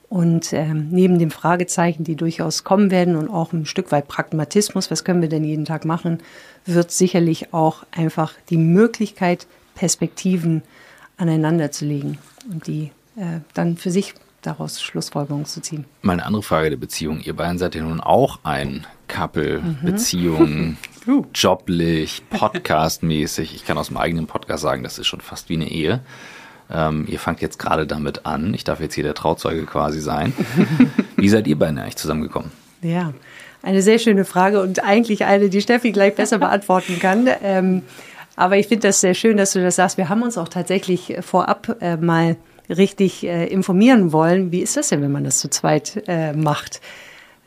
Und 0.08 0.54
ähm, 0.54 0.88
neben 0.90 1.20
dem 1.20 1.32
Fragezeichen, 1.32 2.06
die 2.06 2.16
durchaus 2.16 2.64
kommen 2.64 2.92
werden 2.92 3.18
und 3.18 3.28
auch 3.28 3.52
ein 3.52 3.66
Stück 3.66 3.92
weit 3.92 4.08
Pragmatismus, 4.08 4.90
was 4.90 5.04
können 5.04 5.22
wir 5.22 5.28
denn 5.28 5.44
jeden 5.44 5.66
Tag 5.66 5.84
machen, 5.84 6.20
wird 6.66 6.92
sicherlich 6.92 7.54
auch 7.54 7.86
einfach 7.92 8.36
die 8.50 8.58
Möglichkeit, 8.58 9.48
Perspektiven 9.76 10.62
aneinander 11.18 11.72
zu 11.72 11.84
legen 11.84 12.20
und 12.50 12.68
die 12.68 12.92
äh, 13.18 13.42
dann 13.54 13.76
für 13.76 13.92
sich 13.92 14.14
daraus 14.46 14.82
Schlussfolgerungen 14.82 15.46
zu 15.46 15.62
ziehen. 15.62 15.86
Mal 16.02 16.14
eine 16.14 16.26
andere 16.26 16.44
Frage 16.44 16.70
der 16.70 16.78
Beziehung. 16.78 17.20
Ihr 17.22 17.36
beiden 17.36 17.58
seid 17.58 17.76
ja 17.76 17.82
nun 17.82 18.02
auch 18.02 18.40
ein 18.44 18.86
Couple, 19.08 19.62
mhm. 19.62 19.78
Beziehung, 19.84 20.78
uh. 21.08 21.26
joblich, 21.34 22.24
podcastmäßig. 22.30 23.56
Ich 23.56 23.66
kann 23.66 23.78
aus 23.78 23.88
dem 23.88 23.98
eigenen 23.98 24.28
Podcast 24.28 24.64
sagen, 24.64 24.84
das 24.84 24.98
ist 24.98 25.08
schon 25.08 25.22
fast 25.22 25.50
wie 25.50 25.56
eine 25.56 25.70
Ehe. 25.70 26.02
Ähm, 26.72 27.06
ihr 27.08 27.20
fangt 27.20 27.42
jetzt 27.42 27.60
gerade 27.60 27.86
damit 27.86 28.26
an. 28.26 28.54
Ich 28.54 28.64
darf 28.64 28.80
jetzt 28.80 28.96
hier 28.96 29.04
der 29.04 29.14
Trauzeuge 29.14 29.66
quasi 29.66 30.00
sein. 30.02 30.34
wie 31.16 31.30
seid 31.30 31.48
ihr 31.48 31.58
beiden 31.58 31.78
eigentlich 31.78 31.98
zusammengekommen? 31.98 32.52
Ja, 32.82 33.14
eine 33.62 33.82
sehr 33.82 34.00
schöne 34.00 34.26
Frage 34.26 34.62
und 34.62 34.84
eigentlich 34.84 35.26
eine, 35.26 35.50
die 35.50 35.62
Steffi 35.62 35.92
gleich 35.92 36.16
besser 36.16 36.40
beantworten 36.40 37.00
kann. 37.00 37.28
Ähm, 37.44 37.84
aber 38.36 38.58
ich 38.58 38.68
finde 38.68 38.88
das 38.88 39.02
sehr 39.02 39.14
schön, 39.14 39.38
dass 39.38 39.54
du 39.54 39.62
das 39.62 39.76
sagst. 39.76 39.98
Wir 39.98 40.10
haben 40.10 40.22
uns 40.22 40.38
auch 40.38 40.50
tatsächlich 40.50 41.16
vorab 41.22 41.78
äh, 41.82 41.98
mal 41.98 42.36
richtig 42.70 43.24
äh, 43.24 43.46
informieren 43.48 44.12
wollen, 44.12 44.52
wie 44.52 44.62
ist 44.62 44.78
das 44.78 44.90
denn, 44.90 45.02
wenn 45.02 45.12
man 45.12 45.24
das 45.24 45.40
zu 45.40 45.50
zweit 45.50 46.04
äh, 46.08 46.34
macht? 46.34 46.82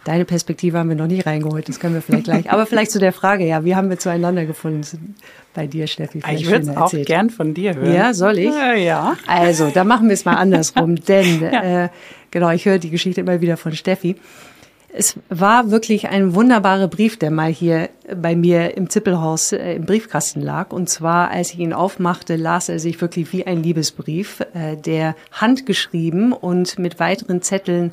Deine 0.04 0.25
Perspektive 0.25 0.78
haben 0.78 0.88
wir 0.88 0.96
noch 0.96 1.06
nie 1.06 1.20
reingeholt, 1.20 1.68
das 1.68 1.80
können 1.80 1.94
wir 1.94 2.02
vielleicht 2.02 2.25
gleich. 2.25 2.50
Aber 2.50 2.64
vielleicht 2.66 2.92
zu 2.92 2.98
der 2.98 3.12
Frage, 3.12 3.44
ja, 3.46 3.64
wie 3.64 3.76
haben 3.76 3.90
wir 3.90 3.98
zueinander 3.98 4.46
gefunden? 4.46 5.16
Bei 5.54 5.66
dir, 5.66 5.87
Steffi. 5.87 6.22
Ich 6.32 6.46
würde 6.46 6.70
es 6.70 6.76
auch 6.76 6.92
gern 7.04 7.30
von 7.30 7.52
dir 7.52 7.75
hören. 7.75 7.92
Ja, 7.92 8.14
soll 8.14 8.38
ich? 8.38 8.54
Ja. 8.54 8.72
ja. 8.75 9.16
Also, 9.26 9.70
da 9.75 9.84
machen 9.84 10.08
wir 10.08 10.14
es 10.14 10.25
mal 10.25 10.37
andersrum, 10.37 10.96
denn 11.08 11.42
ja. 11.42 11.84
äh, 11.84 11.88
genau, 12.30 12.50
ich 12.50 12.64
höre 12.64 12.78
die 12.78 12.90
Geschichte 12.90 13.20
immer 13.20 13.40
wieder 13.40 13.56
von 13.56 13.75
Steffi. 13.75 14.16
Es 14.90 15.16
war 15.28 15.71
wirklich 15.71 16.09
ein 16.09 16.35
wunderbarer 16.35 16.88
Brief, 16.88 17.18
der 17.18 17.30
mal 17.30 17.52
hier 17.52 17.90
bei 18.16 18.35
mir 18.35 18.75
im 18.76 18.88
Zippelhaus 18.88 19.52
äh, 19.52 19.75
im 19.75 19.85
Briefkasten 19.85 20.40
lag. 20.40 20.73
Und 20.73 20.88
zwar, 20.88 21.30
als 21.30 21.52
ich 21.52 21.59
ihn 21.59 21.75
aufmachte, 21.75 22.37
las 22.37 22.71
er 22.71 22.78
sich 22.78 22.99
wirklich 23.00 23.30
wie 23.35 23.47
ein 23.47 23.62
Liebesbrief, 23.62 24.40
äh, 24.54 24.76
der 24.76 25.14
handgeschrieben 25.33 26.33
und 26.33 26.78
mit 26.78 26.99
weiteren 27.00 27.42
Zetteln, 27.42 27.92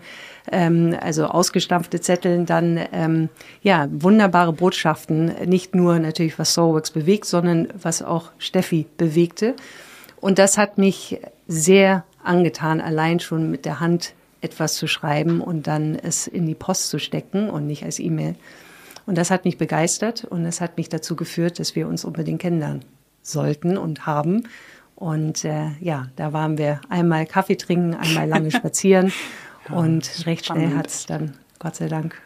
ähm, 0.49 0.95
also 0.99 1.25
ausgestampfte 1.25 1.99
Zetteln, 1.99 2.45
dann 2.45 2.79
ähm, 2.93 3.27
ja 3.61 3.87
wunderbare 3.91 4.53
Botschaften, 4.53 5.33
nicht 5.45 5.75
nur 5.75 5.99
natürlich 5.99 6.39
was 6.39 6.53
Soulworks 6.53 6.91
bewegt, 6.91 7.25
sondern 7.25 7.67
was 7.81 8.03
auch 8.03 8.31
Steffi 8.37 8.87
bewegte. 8.97 9.55
Und 10.21 10.39
das 10.39 10.57
hat 10.57 10.77
mich 10.77 11.19
sehr 11.47 12.05
angetan, 12.23 12.79
allein 12.79 13.19
schon 13.19 13.51
mit 13.51 13.65
der 13.65 13.81
Hand 13.81 14.13
etwas 14.45 14.75
zu 14.75 14.87
schreiben 14.87 15.41
und 15.41 15.67
dann 15.67 15.95
es 15.95 16.27
in 16.27 16.45
die 16.45 16.55
Post 16.55 16.89
zu 16.89 16.99
stecken 16.99 17.49
und 17.49 17.67
nicht 17.67 17.83
als 17.83 17.99
E-Mail. 17.99 18.35
Und 19.05 19.17
das 19.17 19.31
hat 19.31 19.45
mich 19.45 19.57
begeistert 19.57 20.23
und 20.23 20.45
es 20.45 20.61
hat 20.61 20.77
mich 20.77 20.89
dazu 20.89 21.15
geführt, 21.15 21.59
dass 21.59 21.75
wir 21.75 21.87
uns 21.87 22.05
unbedingt 22.05 22.41
kennenlernen 22.41 22.85
sollten 23.21 23.77
und 23.77 24.05
haben. 24.05 24.47
Und 24.95 25.43
äh, 25.43 25.71
ja, 25.81 26.07
da 26.15 26.31
waren 26.31 26.57
wir 26.57 26.79
einmal 26.89 27.25
Kaffee 27.25 27.57
trinken, 27.57 27.93
einmal 27.93 28.27
lange 28.27 28.51
spazieren 28.59 29.11
und 29.69 30.25
recht 30.25 30.45
schnell 30.45 30.75
hat 30.75 30.87
es 30.87 31.05
dann, 31.05 31.33
Gott 31.59 31.75
sei 31.75 31.87
Dank, 31.87 32.21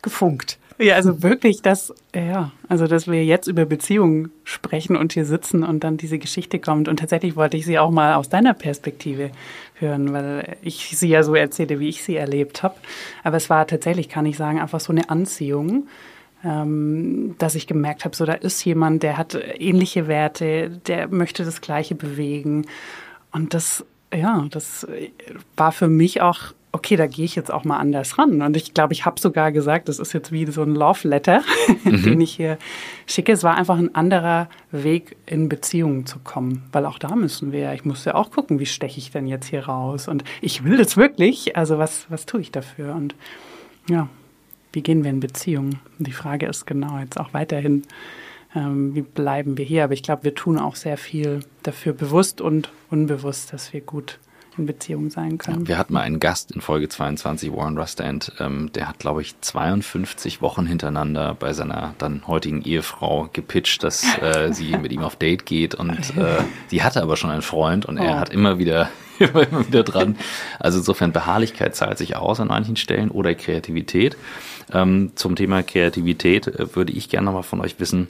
gefunkt. 0.00 0.58
Ja, 0.80 0.94
also 0.94 1.24
wirklich, 1.24 1.60
dass, 1.60 1.92
ja, 2.14 2.52
also 2.68 2.86
dass 2.86 3.08
wir 3.08 3.24
jetzt 3.24 3.48
über 3.48 3.64
Beziehungen 3.64 4.30
sprechen 4.44 4.96
und 4.96 5.12
hier 5.12 5.24
sitzen 5.24 5.64
und 5.64 5.82
dann 5.82 5.96
diese 5.96 6.20
Geschichte 6.20 6.60
kommt. 6.60 6.86
Und 6.86 7.00
tatsächlich 7.00 7.34
wollte 7.34 7.56
ich 7.56 7.66
sie 7.66 7.80
auch 7.80 7.90
mal 7.90 8.14
aus 8.14 8.28
deiner 8.28 8.54
Perspektive 8.54 9.32
hören, 9.74 10.12
weil 10.12 10.56
ich 10.62 10.96
sie 10.96 11.08
ja 11.08 11.24
so 11.24 11.34
erzähle, 11.34 11.80
wie 11.80 11.88
ich 11.88 12.04
sie 12.04 12.14
erlebt 12.14 12.62
habe. 12.62 12.76
Aber 13.24 13.36
es 13.36 13.50
war 13.50 13.66
tatsächlich, 13.66 14.08
kann 14.08 14.24
ich 14.24 14.36
sagen, 14.36 14.60
einfach 14.60 14.78
so 14.78 14.92
eine 14.92 15.10
Anziehung, 15.10 15.88
ähm, 16.44 17.34
dass 17.38 17.56
ich 17.56 17.66
gemerkt 17.66 18.04
habe, 18.04 18.14
so 18.14 18.24
da 18.24 18.34
ist 18.34 18.64
jemand, 18.64 19.02
der 19.02 19.16
hat 19.18 19.36
ähnliche 19.58 20.06
Werte, 20.06 20.70
der 20.86 21.08
möchte 21.08 21.44
das 21.44 21.60
Gleiche 21.60 21.96
bewegen. 21.96 22.66
Und 23.32 23.52
das, 23.52 23.84
ja, 24.14 24.46
das 24.48 24.86
war 25.56 25.72
für 25.72 25.88
mich 25.88 26.22
auch 26.22 26.52
okay, 26.78 26.96
da 26.96 27.06
gehe 27.06 27.24
ich 27.24 27.34
jetzt 27.34 27.52
auch 27.52 27.64
mal 27.64 27.76
anders 27.76 28.18
ran. 28.18 28.40
Und 28.40 28.56
ich 28.56 28.72
glaube, 28.72 28.92
ich 28.92 29.04
habe 29.04 29.20
sogar 29.20 29.50
gesagt, 29.50 29.88
das 29.88 29.98
ist 29.98 30.12
jetzt 30.12 30.30
wie 30.30 30.46
so 30.46 30.62
ein 30.62 30.74
Love 30.74 31.08
Letter, 31.08 31.42
mhm. 31.84 32.02
den 32.02 32.20
ich 32.20 32.36
hier 32.36 32.56
schicke. 33.06 33.32
Es 33.32 33.42
war 33.42 33.56
einfach 33.56 33.76
ein 33.76 33.94
anderer 33.94 34.48
Weg, 34.70 35.16
in 35.26 35.48
Beziehungen 35.48 36.06
zu 36.06 36.20
kommen. 36.20 36.62
Weil 36.72 36.86
auch 36.86 36.98
da 36.98 37.14
müssen 37.16 37.50
wir, 37.50 37.72
ich 37.74 37.84
muss 37.84 38.04
ja 38.04 38.14
auch 38.14 38.30
gucken, 38.30 38.60
wie 38.60 38.66
steche 38.66 38.98
ich 38.98 39.10
denn 39.10 39.26
jetzt 39.26 39.48
hier 39.48 39.66
raus? 39.66 40.06
Und 40.06 40.22
ich 40.40 40.64
will 40.64 40.76
das 40.76 40.96
wirklich. 40.96 41.56
Also 41.56 41.78
was, 41.78 42.06
was 42.08 42.26
tue 42.26 42.40
ich 42.40 42.52
dafür? 42.52 42.94
Und 42.94 43.16
ja, 43.90 44.08
wie 44.72 44.82
gehen 44.82 45.02
wir 45.02 45.10
in 45.10 45.20
Beziehungen? 45.20 45.80
Die 45.98 46.12
Frage 46.12 46.46
ist 46.46 46.66
genau 46.66 46.98
jetzt 46.98 47.18
auch 47.18 47.34
weiterhin, 47.34 47.82
ähm, 48.54 48.94
wie 48.94 49.02
bleiben 49.02 49.58
wir 49.58 49.64
hier? 49.64 49.84
Aber 49.84 49.94
ich 49.94 50.02
glaube, 50.04 50.24
wir 50.24 50.34
tun 50.34 50.58
auch 50.58 50.76
sehr 50.76 50.96
viel 50.96 51.40
dafür, 51.64 51.92
bewusst 51.92 52.40
und 52.40 52.70
unbewusst, 52.90 53.52
dass 53.52 53.72
wir 53.72 53.80
gut 53.80 54.18
in 54.58 54.66
Beziehung 54.66 55.10
sein 55.10 55.38
können. 55.38 55.62
Ja, 55.62 55.68
wir 55.68 55.78
hatten 55.78 55.92
mal 55.92 56.02
einen 56.02 56.20
Gast 56.20 56.50
in 56.52 56.60
Folge 56.60 56.88
22, 56.88 57.52
Warren 57.52 57.78
Rustand, 57.78 58.32
ähm, 58.38 58.70
der 58.72 58.88
hat, 58.88 58.98
glaube 58.98 59.22
ich, 59.22 59.40
52 59.40 60.42
Wochen 60.42 60.66
hintereinander 60.66 61.34
bei 61.34 61.52
seiner 61.52 61.94
dann 61.98 62.26
heutigen 62.26 62.62
Ehefrau 62.62 63.28
gepitcht, 63.32 63.82
dass 63.82 64.04
äh, 64.18 64.52
sie 64.52 64.76
mit 64.82 64.92
ihm 64.92 65.02
auf 65.02 65.16
Date 65.16 65.46
geht 65.46 65.74
und 65.74 66.16
äh, 66.16 66.42
sie 66.68 66.82
hatte 66.82 67.02
aber 67.02 67.16
schon 67.16 67.30
einen 67.30 67.42
Freund 67.42 67.86
und 67.86 67.96
er 67.96 68.16
oh. 68.16 68.18
hat 68.18 68.30
immer 68.30 68.58
wieder 68.58 68.90
immer 69.18 69.66
wieder 69.66 69.82
dran. 69.82 70.16
Also 70.58 70.78
insofern 70.78 71.12
Beharrlichkeit 71.12 71.74
zahlt 71.74 71.98
sich 71.98 72.16
aus 72.16 72.40
an 72.40 72.48
manchen 72.48 72.76
Stellen 72.76 73.10
oder 73.10 73.34
Kreativität. 73.34 74.16
Ähm, 74.72 75.12
zum 75.14 75.36
Thema 75.36 75.62
Kreativität 75.62 76.46
äh, 76.46 76.74
würde 76.76 76.92
ich 76.92 77.08
gerne 77.08 77.26
nochmal 77.26 77.42
von 77.42 77.60
euch 77.60 77.80
wissen, 77.80 78.08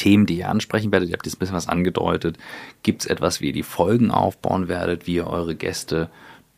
Themen, 0.00 0.24
die 0.24 0.38
ihr 0.38 0.48
ansprechen 0.48 0.90
werdet. 0.92 1.10
Ihr 1.10 1.12
habt 1.12 1.26
jetzt 1.26 1.36
ein 1.36 1.40
bisschen 1.40 1.54
was 1.54 1.68
angedeutet. 1.68 2.38
Gibt 2.82 3.02
es 3.02 3.06
etwas, 3.06 3.42
wie 3.42 3.48
ihr 3.48 3.52
die 3.52 3.62
Folgen 3.62 4.10
aufbauen 4.10 4.66
werdet, 4.66 5.06
wie 5.06 5.16
ihr 5.16 5.26
eure 5.26 5.54
Gäste 5.54 6.08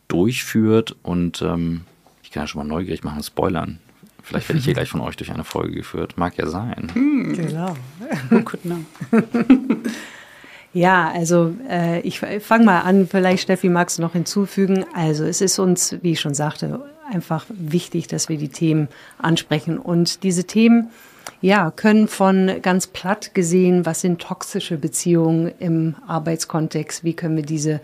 durchführt? 0.07 0.95
Und 1.03 1.43
ähm, 1.43 1.81
ich 2.23 2.31
kann 2.31 2.45
ja 2.45 2.47
schon 2.47 2.61
mal 2.61 2.73
neugierig 2.73 3.03
machen, 3.03 3.21
spoilern. 3.21 3.81
Vielleicht 4.23 4.49
werde 4.49 4.61
ich 4.61 4.65
hier 4.65 4.75
gleich 4.79 4.91
von 4.91 5.01
euch 5.01 5.17
durch 5.17 5.33
eine 5.33 5.43
Folge 5.43 5.75
geführt. 5.75 6.17
Mag 6.17 6.39
ja 6.39 6.47
sein. 6.47 6.93
Hm, 6.95 7.33
genau. 7.35 7.77
Ja, 10.75 11.11
also 11.11 11.55
äh, 11.69 12.01
ich 12.01 12.21
fange 12.21 12.65
mal 12.65 12.81
an, 12.81 13.07
vielleicht 13.07 13.43
Steffi 13.43 13.69
magst 13.69 13.99
du 13.99 14.03
noch 14.03 14.15
hinzufügen. 14.15 14.87
Also 14.95 15.25
es 15.25 15.43
ist 15.43 15.59
uns, 15.59 15.97
wie 16.01 16.13
ich 16.13 16.21
schon 16.21 16.33
sagte, 16.33 16.81
einfach 17.11 17.45
wichtig, 17.51 18.07
dass 18.07 18.31
wir 18.31 18.39
die 18.39 18.49
Themen 18.49 18.89
ansprechen. 19.19 19.79
Und 19.79 20.23
diese 20.23 20.45
Themen, 20.45 20.89
ja, 21.43 21.73
können 21.73 22.07
von 22.09 22.63
ganz 22.63 22.87
platt 22.87 23.35
gesehen, 23.35 23.85
was 23.85 24.01
sind 24.01 24.23
toxische 24.23 24.79
Beziehungen 24.79 25.53
im 25.59 25.97
Arbeitskontext, 26.07 27.03
wie 27.05 27.15
können 27.15 27.37
wir 27.37 27.45
diese 27.45 27.81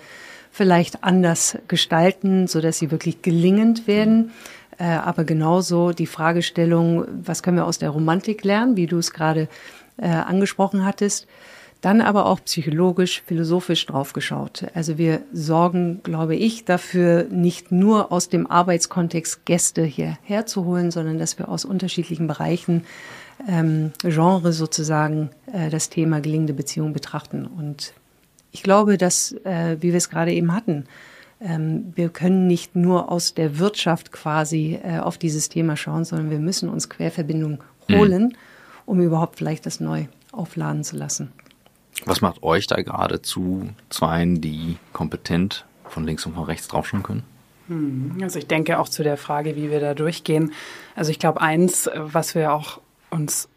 vielleicht 0.53 1.05
anders 1.05 1.59
gestalten, 1.67 2.47
so 2.47 2.61
dass 2.61 2.79
sie 2.79 2.91
wirklich 2.91 3.21
gelingend 3.21 3.87
werden. 3.87 4.31
Äh, 4.79 4.85
aber 4.85 5.25
genauso 5.25 5.93
die 5.93 6.07
Fragestellung, 6.07 7.05
was 7.25 7.43
können 7.43 7.57
wir 7.57 7.67
aus 7.67 7.79
der 7.79 7.91
Romantik 7.91 8.45
lernen, 8.45 8.77
wie 8.77 8.87
du 8.87 8.99
es 8.99 9.13
gerade 9.13 9.49
äh, 9.97 10.09
angesprochen 10.09 10.85
hattest. 10.85 11.27
Dann 11.81 12.01
aber 12.01 12.27
auch 12.27 12.41
psychologisch, 12.45 13.23
philosophisch 13.27 13.87
draufgeschaut. 13.87 14.67
Also 14.75 14.99
wir 14.99 15.21
sorgen, 15.33 16.01
glaube 16.03 16.35
ich, 16.35 16.65
dafür, 16.65 17.27
nicht 17.31 17.71
nur 17.71 18.11
aus 18.11 18.29
dem 18.29 18.49
Arbeitskontext 18.49 19.45
Gäste 19.45 19.85
hierher 19.85 20.47
zu 20.47 20.65
holen, 20.65 20.91
sondern 20.91 21.19
dass 21.19 21.39
wir 21.39 21.49
aus 21.49 21.65
unterschiedlichen 21.65 22.27
Bereichen 22.27 22.85
ähm, 23.47 23.93
Genre 24.03 24.53
sozusagen 24.53 25.31
äh, 25.53 25.71
das 25.71 25.91
Thema 25.91 26.21
gelingende 26.21 26.55
Beziehung 26.55 26.93
betrachten. 26.93 27.47
Und 27.47 27.93
ich 28.51 28.63
glaube, 28.63 28.99
dass, 28.99 29.33
äh, 29.45 29.77
wie 29.81 29.91
wir 29.91 29.97
es 29.97 30.11
gerade 30.11 30.33
eben 30.33 30.55
hatten, 30.55 30.87
ähm, 31.41 31.93
wir 31.95 32.09
können 32.09 32.47
nicht 32.47 32.75
nur 32.75 33.13
aus 33.13 33.35
der 33.35 33.59
Wirtschaft 33.59 34.11
quasi 34.11 34.79
äh, 34.83 34.99
auf 34.99 35.19
dieses 35.19 35.49
Thema 35.49 35.77
schauen, 35.77 36.05
sondern 36.05 36.31
wir 36.31 36.41
müssen 36.41 36.69
uns 36.69 36.89
Querverbindungen 36.89 37.61
mhm. 37.89 37.95
holen, 37.95 38.23
mhm. 38.23 38.33
um 38.87 39.01
überhaupt 39.01 39.37
vielleicht 39.37 39.67
das 39.67 39.81
neu 39.81 40.07
aufladen 40.33 40.83
zu 40.83 40.97
lassen. 40.97 41.33
Was 42.05 42.21
macht 42.21 42.43
euch 42.43 42.67
da 42.67 42.81
gerade 42.83 43.23
zu 43.23 43.69
Zweien, 43.91 44.41
die 44.41 44.77
kompetent 44.93 45.65
von 45.85 46.05
links 46.05 46.27
und 46.27 46.35
von 46.35 46.45
rechts 46.45 46.69
draufschauen 46.69 47.03
können? 47.03 47.23
Hm, 47.69 48.19
also 48.23 48.39
ich 48.39 48.47
denke 48.47 48.79
auch 48.79 48.89
zu 48.89 49.03
der 49.03 49.17
Frage, 49.17 49.57
wie 49.57 49.71
wir 49.71 49.81
da 49.81 49.95
durchgehen. 49.95 50.53
Also 50.97 51.11
ich 51.11 51.19
glaube, 51.19 51.41
eins, 51.41 51.89
was 51.95 52.35
wir 52.35 52.53
auch 52.53 52.81
uns 53.11 53.49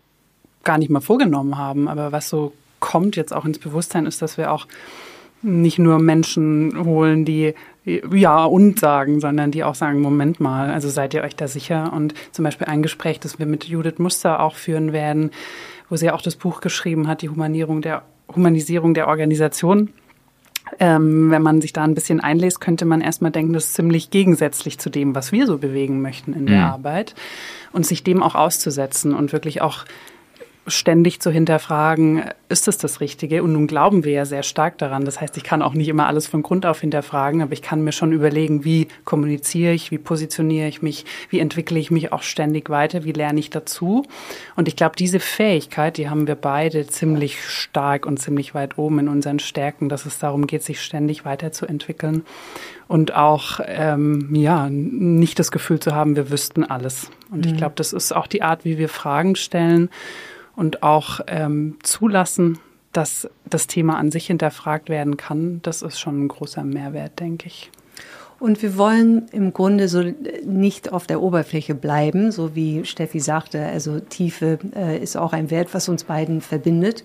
gar 0.63 0.77
nicht 0.77 0.89
mal 0.91 1.01
vorgenommen 1.01 1.57
haben, 1.57 1.87
aber 1.87 2.11
was 2.11 2.29
so 2.29 2.53
kommt 2.79 3.15
jetzt 3.15 3.33
auch 3.33 3.45
ins 3.45 3.59
Bewusstsein, 3.59 4.05
ist, 4.05 4.21
dass 4.21 4.37
wir 4.37 4.51
auch 4.51 4.67
nicht 5.41 5.79
nur 5.79 5.99
Menschen 5.99 6.85
holen, 6.85 7.25
die 7.25 7.55
ja 7.85 8.43
und 8.45 8.79
sagen, 8.79 9.19
sondern 9.19 9.51
die 9.51 9.63
auch 9.63 9.75
sagen, 9.75 10.01
Moment 10.01 10.39
mal, 10.39 10.69
also 10.69 10.89
seid 10.89 11.13
ihr 11.13 11.23
euch 11.23 11.35
da 11.35 11.47
sicher? 11.47 11.91
Und 11.93 12.13
zum 12.31 12.43
Beispiel 12.43 12.67
ein 12.67 12.83
Gespräch, 12.83 13.19
das 13.19 13.39
wir 13.39 13.47
mit 13.47 13.63
Judith 13.65 13.97
Muster 13.97 14.39
auch 14.39 14.55
führen 14.55 14.93
werden, 14.93 15.31
wo 15.89 15.95
sie 15.95 16.11
auch 16.11 16.21
das 16.21 16.35
Buch 16.35 16.61
geschrieben 16.61 17.07
hat, 17.07 17.21
die 17.21 17.29
Humanierung 17.29 17.81
der, 17.81 18.03
Humanisierung 18.33 18.93
der 18.93 19.07
Organisation. 19.07 19.89
Ähm, 20.79 21.31
wenn 21.31 21.41
man 21.41 21.61
sich 21.61 21.73
da 21.73 21.83
ein 21.83 21.95
bisschen 21.95 22.19
einlässt, 22.19 22.61
könnte 22.61 22.85
man 22.85 23.01
erstmal 23.01 23.31
denken, 23.31 23.53
das 23.53 23.65
ist 23.65 23.73
ziemlich 23.73 24.09
gegensätzlich 24.09 24.79
zu 24.79 24.89
dem, 24.89 25.15
was 25.15 25.31
wir 25.31 25.47
so 25.47 25.57
bewegen 25.57 26.01
möchten 26.01 26.33
in 26.33 26.43
mhm. 26.43 26.47
der 26.47 26.65
Arbeit 26.65 27.15
und 27.71 27.85
sich 27.85 28.03
dem 28.03 28.23
auch 28.23 28.35
auszusetzen 28.35 29.13
und 29.13 29.33
wirklich 29.33 29.61
auch 29.61 29.85
ständig 30.67 31.19
zu 31.21 31.31
hinterfragen, 31.31 32.23
ist 32.47 32.67
es 32.67 32.77
das 32.77 33.01
Richtige? 33.01 33.41
Und 33.41 33.53
nun 33.53 33.65
glauben 33.65 34.03
wir 34.03 34.11
ja 34.11 34.25
sehr 34.25 34.43
stark 34.43 34.77
daran. 34.77 35.05
Das 35.05 35.19
heißt, 35.19 35.35
ich 35.37 35.43
kann 35.43 35.63
auch 35.63 35.73
nicht 35.73 35.87
immer 35.87 36.05
alles 36.05 36.27
von 36.27 36.43
Grund 36.43 36.67
auf 36.67 36.81
hinterfragen, 36.81 37.41
aber 37.41 37.53
ich 37.53 37.63
kann 37.63 37.83
mir 37.83 37.91
schon 37.91 38.11
überlegen, 38.11 38.63
wie 38.63 38.87
kommuniziere 39.03 39.73
ich, 39.73 39.89
wie 39.89 39.97
positioniere 39.97 40.67
ich 40.67 40.83
mich, 40.83 41.05
wie 41.29 41.39
entwickle 41.39 41.79
ich 41.79 41.89
mich 41.89 42.11
auch 42.11 42.21
ständig 42.21 42.69
weiter, 42.69 43.03
wie 43.03 43.11
lerne 43.11 43.39
ich 43.39 43.49
dazu. 43.49 44.03
Und 44.55 44.67
ich 44.67 44.75
glaube, 44.75 44.95
diese 44.95 45.19
Fähigkeit, 45.19 45.97
die 45.97 46.09
haben 46.09 46.27
wir 46.27 46.35
beide 46.35 46.85
ziemlich 46.85 47.43
stark 47.43 48.05
und 48.05 48.17
ziemlich 48.17 48.53
weit 48.53 48.77
oben 48.77 48.99
in 48.99 49.07
unseren 49.07 49.39
Stärken, 49.39 49.89
dass 49.89 50.05
es 50.05 50.19
darum 50.19 50.45
geht, 50.45 50.63
sich 50.63 50.81
ständig 50.81 51.25
weiterzuentwickeln 51.25 52.23
und 52.87 53.15
auch 53.15 53.59
ähm, 53.65 54.35
ja 54.35 54.69
nicht 54.69 55.39
das 55.39 55.51
Gefühl 55.51 55.79
zu 55.79 55.95
haben, 55.95 56.15
wir 56.15 56.29
wüssten 56.29 56.63
alles. 56.63 57.09
Und 57.31 57.45
mhm. 57.45 57.51
ich 57.51 57.57
glaube, 57.57 57.73
das 57.77 57.93
ist 57.93 58.11
auch 58.11 58.27
die 58.27 58.43
Art, 58.43 58.63
wie 58.63 58.77
wir 58.77 58.89
Fragen 58.89 59.35
stellen 59.35 59.89
und 60.61 60.83
auch 60.83 61.21
ähm, 61.25 61.77
zulassen, 61.81 62.59
dass 62.93 63.27
das 63.49 63.65
Thema 63.65 63.97
an 63.97 64.11
sich 64.11 64.27
hinterfragt 64.27 64.89
werden 64.89 65.17
kann. 65.17 65.59
Das 65.63 65.81
ist 65.81 65.99
schon 65.99 66.25
ein 66.25 66.27
großer 66.27 66.63
Mehrwert, 66.63 67.19
denke 67.19 67.47
ich. 67.47 67.71
Und 68.39 68.61
wir 68.61 68.77
wollen 68.77 69.27
im 69.31 69.53
Grunde 69.53 69.87
so 69.87 70.03
nicht 70.45 70.93
auf 70.93 71.07
der 71.07 71.19
Oberfläche 71.19 71.73
bleiben, 71.73 72.31
so 72.31 72.53
wie 72.53 72.85
Steffi 72.85 73.19
sagte. 73.19 73.65
Also 73.65 74.01
Tiefe 74.01 74.59
äh, 74.75 74.99
ist 74.99 75.17
auch 75.17 75.33
ein 75.33 75.49
Wert, 75.49 75.73
was 75.73 75.89
uns 75.89 76.03
beiden 76.03 76.41
verbindet. 76.41 77.03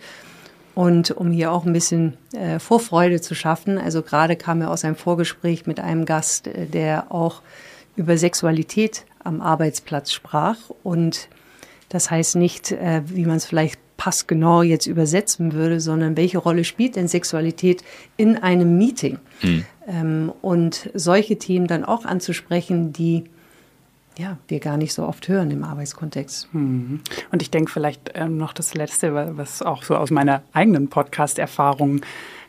Und 0.74 1.12
um 1.12 1.30
hier 1.30 1.50
auch 1.50 1.64
ein 1.64 1.72
bisschen 1.72 2.18
äh, 2.34 2.58
Vorfreude 2.58 3.22
zu 3.22 3.34
schaffen, 3.34 3.78
also 3.78 4.02
gerade 4.02 4.36
kam 4.36 4.60
er 4.60 4.70
aus 4.70 4.84
einem 4.84 4.96
Vorgespräch 4.96 5.66
mit 5.66 5.80
einem 5.80 6.04
Gast, 6.04 6.46
äh, 6.46 6.66
der 6.66 7.10
auch 7.10 7.40
über 7.96 8.18
Sexualität 8.18 9.06
am 9.24 9.40
Arbeitsplatz 9.40 10.12
sprach. 10.12 10.58
Und 10.82 11.30
das 11.88 12.10
heißt 12.10 12.36
nicht, 12.36 12.72
äh, 12.72 13.02
wie 13.06 13.26
man 13.26 13.36
es 13.36 13.46
vielleicht 13.46 13.80
passgenau 13.96 14.62
jetzt 14.62 14.86
übersetzen 14.86 15.52
würde, 15.52 15.80
sondern 15.80 16.16
welche 16.16 16.38
Rolle 16.38 16.64
spielt 16.64 16.96
denn 16.96 17.08
Sexualität 17.08 17.82
in 18.16 18.36
einem 18.36 18.76
Meeting? 18.76 19.18
Mhm. 19.42 19.64
Ähm, 19.86 20.32
und 20.42 20.90
solche 20.94 21.38
Themen 21.38 21.66
dann 21.66 21.84
auch 21.84 22.04
anzusprechen, 22.04 22.92
die 22.92 23.24
ja, 24.18 24.38
wir 24.48 24.60
gar 24.60 24.78
nicht 24.78 24.94
so 24.94 25.04
oft 25.06 25.28
hören 25.28 25.50
im 25.50 25.62
Arbeitskontext. 25.62 26.48
Mhm. 26.52 27.00
Und 27.32 27.42
ich 27.42 27.50
denke 27.50 27.70
vielleicht 27.70 28.12
ähm, 28.14 28.38
noch 28.38 28.52
das 28.52 28.74
Letzte, 28.74 29.36
was 29.36 29.60
auch 29.60 29.82
so 29.82 29.94
aus 29.94 30.10
meiner 30.10 30.42
eigenen 30.52 30.88
Podcast-Erfahrung 30.88 32.00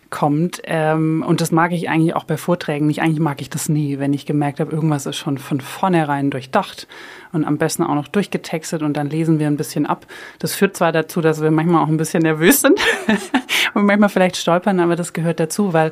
kommt. 0.09 0.61
Ähm, 0.65 1.23
und 1.27 1.41
das 1.41 1.51
mag 1.51 1.71
ich 1.71 1.89
eigentlich 1.89 2.15
auch 2.15 2.23
bei 2.23 2.37
Vorträgen 2.37 2.87
nicht. 2.87 3.01
Eigentlich 3.01 3.19
mag 3.19 3.41
ich 3.41 3.49
das 3.49 3.69
nie, 3.69 3.99
wenn 3.99 4.13
ich 4.13 4.25
gemerkt 4.25 4.59
habe, 4.59 4.71
irgendwas 4.71 5.05
ist 5.05 5.17
schon 5.17 5.37
von 5.37 5.61
vornherein 5.61 6.29
durchdacht 6.31 6.87
und 7.33 7.45
am 7.45 7.57
besten 7.57 7.83
auch 7.83 7.95
noch 7.95 8.07
durchgetextet 8.07 8.81
und 8.81 8.95
dann 8.95 9.09
lesen 9.09 9.39
wir 9.39 9.47
ein 9.47 9.57
bisschen 9.57 9.85
ab. 9.85 10.05
Das 10.39 10.55
führt 10.55 10.77
zwar 10.77 10.91
dazu, 10.91 11.21
dass 11.21 11.41
wir 11.41 11.51
manchmal 11.51 11.83
auch 11.83 11.87
ein 11.89 11.97
bisschen 11.97 12.23
nervös 12.23 12.61
sind 12.61 12.79
und 13.73 13.85
manchmal 13.85 14.09
vielleicht 14.09 14.37
stolpern, 14.37 14.79
aber 14.79 14.95
das 14.95 15.13
gehört 15.13 15.39
dazu, 15.39 15.73
weil 15.73 15.91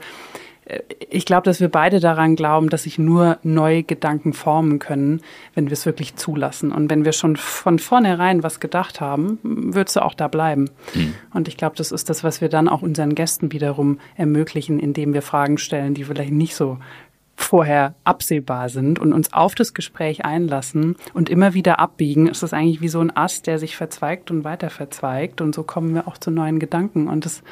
ich 1.09 1.25
glaube, 1.25 1.43
dass 1.43 1.59
wir 1.59 1.69
beide 1.69 1.99
daran 1.99 2.35
glauben, 2.35 2.69
dass 2.69 2.83
sich 2.83 2.97
nur 2.97 3.37
neue 3.43 3.83
Gedanken 3.83 4.33
formen 4.33 4.79
können, 4.79 5.21
wenn 5.53 5.65
wir 5.65 5.73
es 5.73 5.85
wirklich 5.85 6.15
zulassen. 6.15 6.71
Und 6.71 6.89
wenn 6.89 7.05
wir 7.05 7.11
schon 7.11 7.35
von 7.35 7.77
vornherein 7.77 8.41
was 8.41 8.59
gedacht 8.59 8.99
haben, 8.99 9.39
wird 9.43 9.89
es 9.89 9.97
auch 9.97 10.15
da 10.15 10.27
bleiben. 10.27 10.71
Mhm. 10.95 11.13
Und 11.33 11.47
ich 11.47 11.57
glaube, 11.57 11.75
das 11.75 11.91
ist 11.91 12.09
das, 12.09 12.23
was 12.23 12.41
wir 12.41 12.49
dann 12.49 12.67
auch 12.67 12.81
unseren 12.81 13.13
Gästen 13.13 13.51
wiederum 13.51 13.99
ermöglichen, 14.15 14.79
indem 14.79 15.13
wir 15.13 15.21
Fragen 15.21 15.59
stellen, 15.59 15.93
die 15.93 16.03
vielleicht 16.03 16.33
nicht 16.33 16.55
so 16.55 16.79
vorher 17.37 17.93
absehbar 18.03 18.69
sind 18.69 18.97
und 18.97 19.13
uns 19.13 19.33
auf 19.33 19.55
das 19.55 19.73
Gespräch 19.73 20.25
einlassen 20.25 20.95
und 21.13 21.29
immer 21.29 21.53
wieder 21.53 21.79
abbiegen, 21.79 22.27
ist 22.27 22.41
das 22.41 22.53
eigentlich 22.53 22.81
wie 22.81 22.87
so 22.87 23.01
ein 23.01 23.15
Ast, 23.15 23.45
der 23.45 23.59
sich 23.59 23.75
verzweigt 23.75 24.31
und 24.31 24.45
weiter 24.45 24.69
verzweigt. 24.69 25.41
Und 25.41 25.53
so 25.53 25.63
kommen 25.63 25.93
wir 25.93 26.07
auch 26.07 26.17
zu 26.17 26.31
neuen 26.31 26.59
Gedanken. 26.59 27.07
Und 27.07 27.25
das 27.25 27.43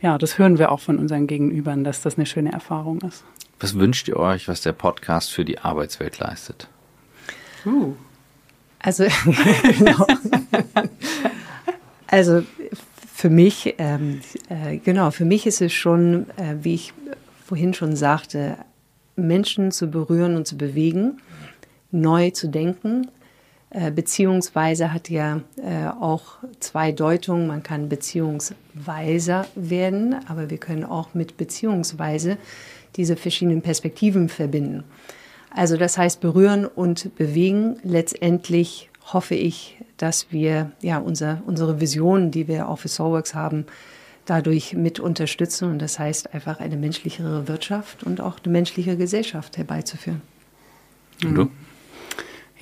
ja, 0.00 0.18
das 0.18 0.38
hören 0.38 0.58
wir 0.58 0.70
auch 0.70 0.80
von 0.80 0.98
unseren 0.98 1.26
Gegenübern, 1.26 1.84
dass 1.84 2.02
das 2.02 2.16
eine 2.16 2.26
schöne 2.26 2.52
Erfahrung 2.52 3.00
ist. 3.02 3.24
Was 3.60 3.78
wünscht 3.78 4.08
ihr 4.08 4.16
euch, 4.16 4.48
was 4.48 4.60
der 4.62 4.72
Podcast 4.72 5.32
für 5.32 5.44
die 5.44 5.58
Arbeitswelt 5.58 6.18
leistet? 6.18 6.68
Uh. 7.64 7.94
Also, 8.80 9.04
genau. 9.78 10.06
also 12.06 12.42
für 13.14 13.30
mich, 13.30 13.74
ähm, 13.78 14.20
äh, 14.50 14.76
genau, 14.76 15.10
für 15.10 15.24
mich 15.24 15.46
ist 15.46 15.62
es 15.62 15.72
schon, 15.72 16.26
äh, 16.36 16.56
wie 16.60 16.74
ich 16.74 16.92
vorhin 17.46 17.72
schon 17.72 17.96
sagte, 17.96 18.58
Menschen 19.16 19.70
zu 19.70 19.86
berühren 19.86 20.36
und 20.36 20.46
zu 20.46 20.58
bewegen, 20.58 21.22
neu 21.90 22.30
zu 22.30 22.48
denken, 22.48 23.08
beziehungsweise 23.90 24.92
hat 24.92 25.10
ja 25.10 25.40
äh, 25.56 25.88
auch 25.88 26.38
zwei 26.60 26.92
Deutungen. 26.92 27.48
Man 27.48 27.62
kann 27.62 27.88
beziehungsweiser 27.88 29.46
werden, 29.56 30.14
aber 30.28 30.48
wir 30.48 30.58
können 30.58 30.84
auch 30.84 31.14
mit 31.14 31.36
beziehungsweise 31.36 32.38
diese 32.96 33.16
verschiedenen 33.16 33.62
Perspektiven 33.62 34.28
verbinden. 34.28 34.84
Also 35.50 35.76
das 35.76 35.98
heißt 35.98 36.20
berühren 36.20 36.66
und 36.66 37.16
bewegen. 37.16 37.76
Letztendlich 37.82 38.90
hoffe 39.12 39.34
ich, 39.34 39.76
dass 39.96 40.30
wir 40.30 40.70
ja 40.80 40.98
unser, 40.98 41.42
unsere 41.46 41.80
Vision, 41.80 42.30
die 42.30 42.46
wir 42.46 42.68
auch 42.68 42.78
für 42.78 42.88
Soulworks 42.88 43.34
haben, 43.34 43.66
dadurch 44.24 44.74
mit 44.74 45.00
unterstützen. 45.00 45.70
Und 45.70 45.80
das 45.80 45.98
heißt 45.98 46.32
einfach 46.32 46.60
eine 46.60 46.76
menschlichere 46.76 47.48
Wirtschaft 47.48 48.04
und 48.04 48.20
auch 48.20 48.38
eine 48.42 48.52
menschliche 48.52 48.96
Gesellschaft 48.96 49.56
herbeizuführen. 49.56 50.22
Du? 51.20 51.50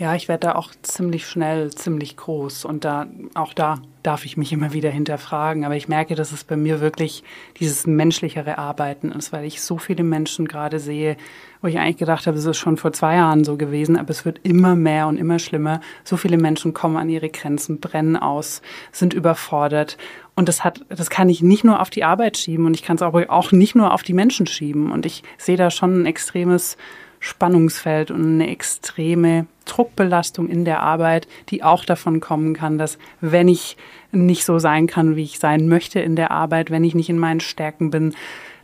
Ja, 0.02 0.16
ich 0.16 0.26
werde 0.26 0.48
da 0.48 0.54
auch 0.56 0.72
ziemlich 0.82 1.28
schnell, 1.28 1.70
ziemlich 1.70 2.16
groß. 2.16 2.64
Und 2.64 2.84
da, 2.84 3.06
auch 3.34 3.54
da 3.54 3.80
darf 4.02 4.24
ich 4.24 4.36
mich 4.36 4.52
immer 4.52 4.72
wieder 4.72 4.90
hinterfragen. 4.90 5.64
Aber 5.64 5.76
ich 5.76 5.86
merke, 5.86 6.16
dass 6.16 6.32
es 6.32 6.42
bei 6.42 6.56
mir 6.56 6.80
wirklich 6.80 7.22
dieses 7.60 7.86
menschlichere 7.86 8.58
Arbeiten 8.58 9.12
ist, 9.12 9.32
weil 9.32 9.44
ich 9.44 9.62
so 9.62 9.78
viele 9.78 10.02
Menschen 10.02 10.48
gerade 10.48 10.80
sehe, 10.80 11.16
wo 11.60 11.68
ich 11.68 11.78
eigentlich 11.78 11.98
gedacht 11.98 12.26
habe, 12.26 12.36
es 12.36 12.44
ist 12.44 12.56
schon 12.56 12.78
vor 12.78 12.92
zwei 12.92 13.14
Jahren 13.14 13.44
so 13.44 13.56
gewesen, 13.56 13.96
aber 13.96 14.10
es 14.10 14.24
wird 14.24 14.40
immer 14.42 14.74
mehr 14.74 15.06
und 15.06 15.18
immer 15.18 15.38
schlimmer. 15.38 15.80
So 16.02 16.16
viele 16.16 16.36
Menschen 16.36 16.74
kommen 16.74 16.96
an 16.96 17.08
ihre 17.08 17.28
Grenzen, 17.28 17.78
brennen 17.78 18.16
aus, 18.16 18.60
sind 18.90 19.14
überfordert. 19.14 19.98
Und 20.34 20.48
das 20.48 20.64
hat, 20.64 20.84
das 20.88 21.10
kann 21.10 21.28
ich 21.28 21.42
nicht 21.42 21.62
nur 21.62 21.80
auf 21.80 21.90
die 21.90 22.02
Arbeit 22.02 22.38
schieben 22.38 22.66
und 22.66 22.74
ich 22.74 22.82
kann 22.82 22.96
es 22.96 23.02
aber 23.02 23.30
auch 23.30 23.52
nicht 23.52 23.76
nur 23.76 23.94
auf 23.94 24.02
die 24.02 24.14
Menschen 24.14 24.48
schieben. 24.48 24.90
Und 24.90 25.06
ich 25.06 25.22
sehe 25.38 25.56
da 25.56 25.70
schon 25.70 26.02
ein 26.02 26.06
extremes 26.06 26.76
Spannungsfeld 27.22 28.10
und 28.10 28.24
eine 28.24 28.50
extreme 28.50 29.46
Druckbelastung 29.64 30.48
in 30.48 30.64
der 30.64 30.82
Arbeit, 30.82 31.28
die 31.50 31.62
auch 31.62 31.84
davon 31.84 32.18
kommen 32.18 32.52
kann, 32.52 32.78
dass 32.78 32.98
wenn 33.20 33.46
ich 33.46 33.76
nicht 34.10 34.44
so 34.44 34.58
sein 34.58 34.88
kann, 34.88 35.14
wie 35.14 35.22
ich 35.22 35.38
sein 35.38 35.68
möchte 35.68 36.00
in 36.00 36.16
der 36.16 36.32
Arbeit, 36.32 36.72
wenn 36.72 36.82
ich 36.82 36.96
nicht 36.96 37.08
in 37.08 37.18
meinen 37.18 37.38
Stärken 37.38 37.90
bin, 37.90 38.14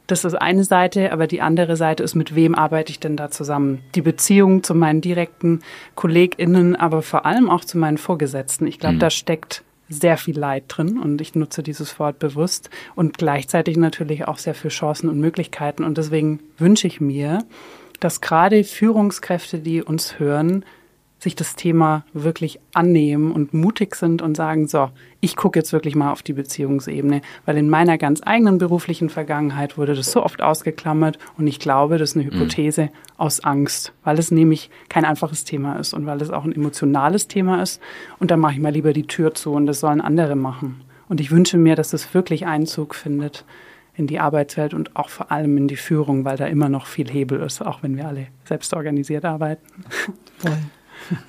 das 0.08 0.24
ist 0.24 0.34
eine 0.34 0.64
Seite, 0.64 1.12
aber 1.12 1.28
die 1.28 1.40
andere 1.40 1.76
Seite 1.76 2.02
ist, 2.02 2.16
mit 2.16 2.34
wem 2.34 2.56
arbeite 2.56 2.90
ich 2.90 2.98
denn 2.98 3.16
da 3.16 3.30
zusammen? 3.30 3.80
Die 3.94 4.00
Beziehung 4.00 4.64
zu 4.64 4.74
meinen 4.74 5.02
direkten 5.02 5.60
KollegInnen, 5.94 6.74
aber 6.74 7.02
vor 7.02 7.26
allem 7.26 7.48
auch 7.48 7.64
zu 7.64 7.78
meinen 7.78 7.98
Vorgesetzten. 7.98 8.66
Ich 8.66 8.80
glaube, 8.80 8.96
mhm. 8.96 9.00
da 9.00 9.10
steckt 9.10 9.62
sehr 9.88 10.16
viel 10.16 10.36
Leid 10.36 10.64
drin 10.68 10.98
und 10.98 11.20
ich 11.20 11.34
nutze 11.34 11.62
dieses 11.62 11.98
Wort 11.98 12.18
bewusst 12.18 12.70
und 12.96 13.18
gleichzeitig 13.18 13.76
natürlich 13.76 14.26
auch 14.26 14.38
sehr 14.38 14.54
viel 14.54 14.70
Chancen 14.70 15.08
und 15.08 15.20
Möglichkeiten. 15.20 15.84
Und 15.84 15.96
deswegen 15.96 16.40
wünsche 16.58 16.86
ich 16.86 17.00
mir, 17.00 17.44
dass 18.00 18.20
gerade 18.20 18.64
Führungskräfte, 18.64 19.58
die 19.58 19.82
uns 19.82 20.18
hören, 20.18 20.64
sich 21.20 21.34
das 21.34 21.56
Thema 21.56 22.04
wirklich 22.12 22.60
annehmen 22.74 23.32
und 23.32 23.52
mutig 23.52 23.96
sind 23.96 24.22
und 24.22 24.36
sagen, 24.36 24.68
so, 24.68 24.90
ich 25.20 25.34
gucke 25.34 25.58
jetzt 25.58 25.72
wirklich 25.72 25.96
mal 25.96 26.12
auf 26.12 26.22
die 26.22 26.32
Beziehungsebene, 26.32 27.22
weil 27.44 27.56
in 27.56 27.68
meiner 27.68 27.98
ganz 27.98 28.20
eigenen 28.24 28.58
beruflichen 28.58 29.10
Vergangenheit 29.10 29.76
wurde 29.76 29.96
das 29.96 30.12
so 30.12 30.22
oft 30.22 30.40
ausgeklammert 30.40 31.18
und 31.36 31.48
ich 31.48 31.58
glaube, 31.58 31.98
das 31.98 32.10
ist 32.10 32.16
eine 32.16 32.26
mhm. 32.26 32.34
Hypothese 32.34 32.82
mhm. 32.84 32.90
aus 33.16 33.40
Angst, 33.40 33.92
weil 34.04 34.18
es 34.18 34.30
nämlich 34.30 34.70
kein 34.88 35.04
einfaches 35.04 35.44
Thema 35.44 35.74
ist 35.74 35.92
und 35.92 36.06
weil 36.06 36.22
es 36.22 36.30
auch 36.30 36.44
ein 36.44 36.54
emotionales 36.54 37.26
Thema 37.26 37.60
ist 37.62 37.80
und 38.20 38.30
da 38.30 38.36
mache 38.36 38.52
ich 38.52 38.60
mal 38.60 38.72
lieber 38.72 38.92
die 38.92 39.06
Tür 39.06 39.34
zu 39.34 39.52
und 39.52 39.66
das 39.66 39.80
sollen 39.80 40.00
andere 40.00 40.36
machen. 40.36 40.82
Und 41.08 41.20
ich 41.20 41.30
wünsche 41.30 41.56
mir, 41.56 41.74
dass 41.74 41.94
es 41.94 42.12
wirklich 42.14 42.46
Einzug 42.46 42.94
findet 42.94 43.44
in 43.98 44.06
die 44.06 44.20
Arbeitswelt 44.20 44.74
und 44.74 44.96
auch 44.96 45.08
vor 45.08 45.32
allem 45.32 45.56
in 45.56 45.68
die 45.68 45.76
Führung, 45.76 46.24
weil 46.24 46.36
da 46.36 46.46
immer 46.46 46.68
noch 46.68 46.86
viel 46.86 47.10
Hebel 47.10 47.40
ist, 47.40 47.60
auch 47.60 47.82
wenn 47.82 47.96
wir 47.96 48.06
alle 48.06 48.28
selbst 48.44 48.72
organisiert 48.72 49.24
arbeiten. 49.24 49.66
Voll. 50.38 50.58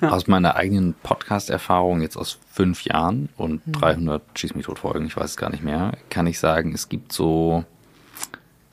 Aus 0.08 0.26
meiner 0.26 0.56
eigenen 0.56 0.94
Podcast-Erfahrung 1.02 2.02
jetzt 2.02 2.16
aus 2.16 2.38
fünf 2.50 2.84
Jahren 2.84 3.28
und 3.36 3.62
300 3.66 4.20
mhm. 4.20 4.26
Schieß 4.36 4.54
mich 4.54 4.66
tot 4.66 4.80
Folgen, 4.80 5.06
ich 5.06 5.16
weiß 5.16 5.30
es 5.30 5.36
gar 5.36 5.48
nicht 5.48 5.62
mehr, 5.62 5.92
kann 6.10 6.26
ich 6.26 6.38
sagen, 6.38 6.74
es 6.74 6.88
gibt 6.88 7.12
so 7.12 7.64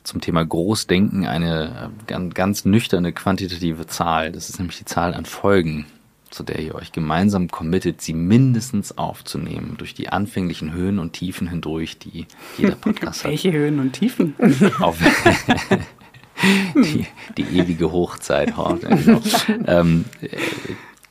zum 0.02 0.20
Thema 0.20 0.44
Großdenken 0.44 1.26
eine 1.26 1.90
ganz, 2.06 2.34
ganz 2.34 2.64
nüchterne 2.64 3.12
quantitative 3.12 3.86
Zahl. 3.86 4.32
Das 4.32 4.48
ist 4.48 4.58
nämlich 4.58 4.78
die 4.78 4.86
Zahl 4.86 5.14
an 5.14 5.24
Folgen, 5.24 5.86
zu 6.30 6.42
der 6.42 6.60
ihr 6.60 6.74
euch 6.74 6.92
gemeinsam 6.92 7.48
committet, 7.48 8.00
sie 8.00 8.14
mindestens 8.14 8.96
aufzunehmen, 8.96 9.76
durch 9.78 9.94
die 9.94 10.08
anfänglichen 10.08 10.72
Höhen 10.72 10.98
und 10.98 11.12
Tiefen 11.12 11.48
hindurch, 11.48 11.98
die 11.98 12.26
jeder 12.56 12.74
Podcast 12.76 13.24
hat. 13.24 13.30
Welche 13.30 13.52
Höhen 13.52 13.78
und 13.78 13.92
Tiefen? 13.92 14.34
Auf 14.80 14.98
die, 16.74 17.06
die 17.36 17.42
ewige 17.42 17.90
Hochzeit. 17.90 18.54
Genau. 18.54 19.20
ähm, 19.66 20.04
äh, 20.20 20.28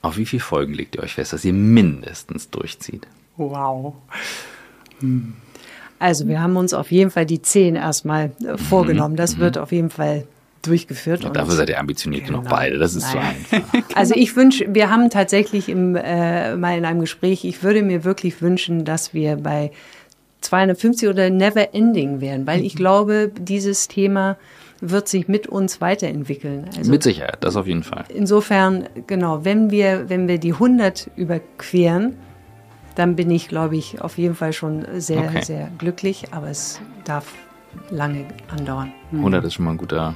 auf 0.01 0.17
wie 0.17 0.25
viele 0.25 0.41
Folgen 0.41 0.73
legt 0.73 0.95
ihr 0.95 1.03
euch 1.03 1.15
fest, 1.15 1.33
dass 1.33 1.43
ihr 1.43 1.53
mindestens 1.53 2.49
durchzieht? 2.49 3.07
Wow. 3.35 3.95
Hm. 4.99 5.33
Also 5.99 6.27
wir 6.27 6.41
haben 6.41 6.55
uns 6.55 6.73
auf 6.73 6.91
jeden 6.91 7.11
Fall 7.11 7.25
die 7.25 7.41
zehn 7.41 7.75
erstmal 7.75 8.31
äh, 8.45 8.57
vorgenommen. 8.57 9.15
Das 9.15 9.35
mhm. 9.35 9.41
wird 9.41 9.57
auf 9.57 9.71
jeden 9.71 9.89
Fall 9.89 10.27
durchgeführt. 10.67 11.25
Und 11.25 11.35
dafür 11.35 11.55
seid 11.55 11.69
ihr 11.69 11.79
ambitioniert 11.79 12.25
genau. 12.25 12.39
genug 12.39 12.49
beide, 12.51 12.77
das 12.77 12.95
ist 12.95 13.13
Nein. 13.13 13.35
so 13.49 13.55
einfach. 13.55 13.73
Also 13.95 14.13
ich 14.15 14.35
wünsche, 14.35 14.73
wir 14.73 14.89
haben 14.91 15.09
tatsächlich 15.09 15.69
im, 15.69 15.95
äh, 15.95 16.55
mal 16.55 16.77
in 16.77 16.85
einem 16.85 16.99
Gespräch, 16.99 17.45
ich 17.45 17.63
würde 17.63 17.81
mir 17.81 18.03
wirklich 18.03 18.41
wünschen, 18.41 18.85
dass 18.85 19.13
wir 19.13 19.37
bei 19.37 19.71
250 20.41 21.09
oder 21.09 21.29
Never 21.29 21.73
Ending 21.73 22.21
wären, 22.21 22.45
weil 22.45 22.63
ich 22.63 22.75
mhm. 22.75 22.77
glaube, 22.77 23.31
dieses 23.37 23.87
Thema 23.87 24.37
wird 24.79 25.07
sich 25.07 25.27
mit 25.27 25.47
uns 25.47 25.81
weiterentwickeln. 25.81 26.65
Also 26.77 26.91
mit 26.91 27.01
Sicherheit, 27.01 27.37
das 27.41 27.55
auf 27.55 27.65
jeden 27.65 27.83
Fall. 27.83 28.05
Insofern, 28.09 28.87
genau, 29.07 29.43
wenn 29.43 29.71
wir, 29.71 30.09
wenn 30.09 30.27
wir 30.27 30.37
die 30.37 30.53
100 30.53 31.09
überqueren, 31.15 32.15
dann 32.95 33.15
bin 33.15 33.29
ich, 33.31 33.47
glaube 33.47 33.77
ich, 33.77 34.01
auf 34.01 34.17
jeden 34.17 34.35
Fall 34.35 34.53
schon 34.53 34.85
sehr, 34.97 35.29
okay. 35.29 35.43
sehr 35.43 35.69
glücklich, 35.77 36.27
aber 36.31 36.49
es 36.49 36.79
darf 37.05 37.33
lange 37.89 38.25
andauern. 38.49 38.91
100 39.11 39.45
ist 39.45 39.55
schon 39.55 39.65
mal 39.65 39.71
ein 39.71 39.77
guter 39.77 40.15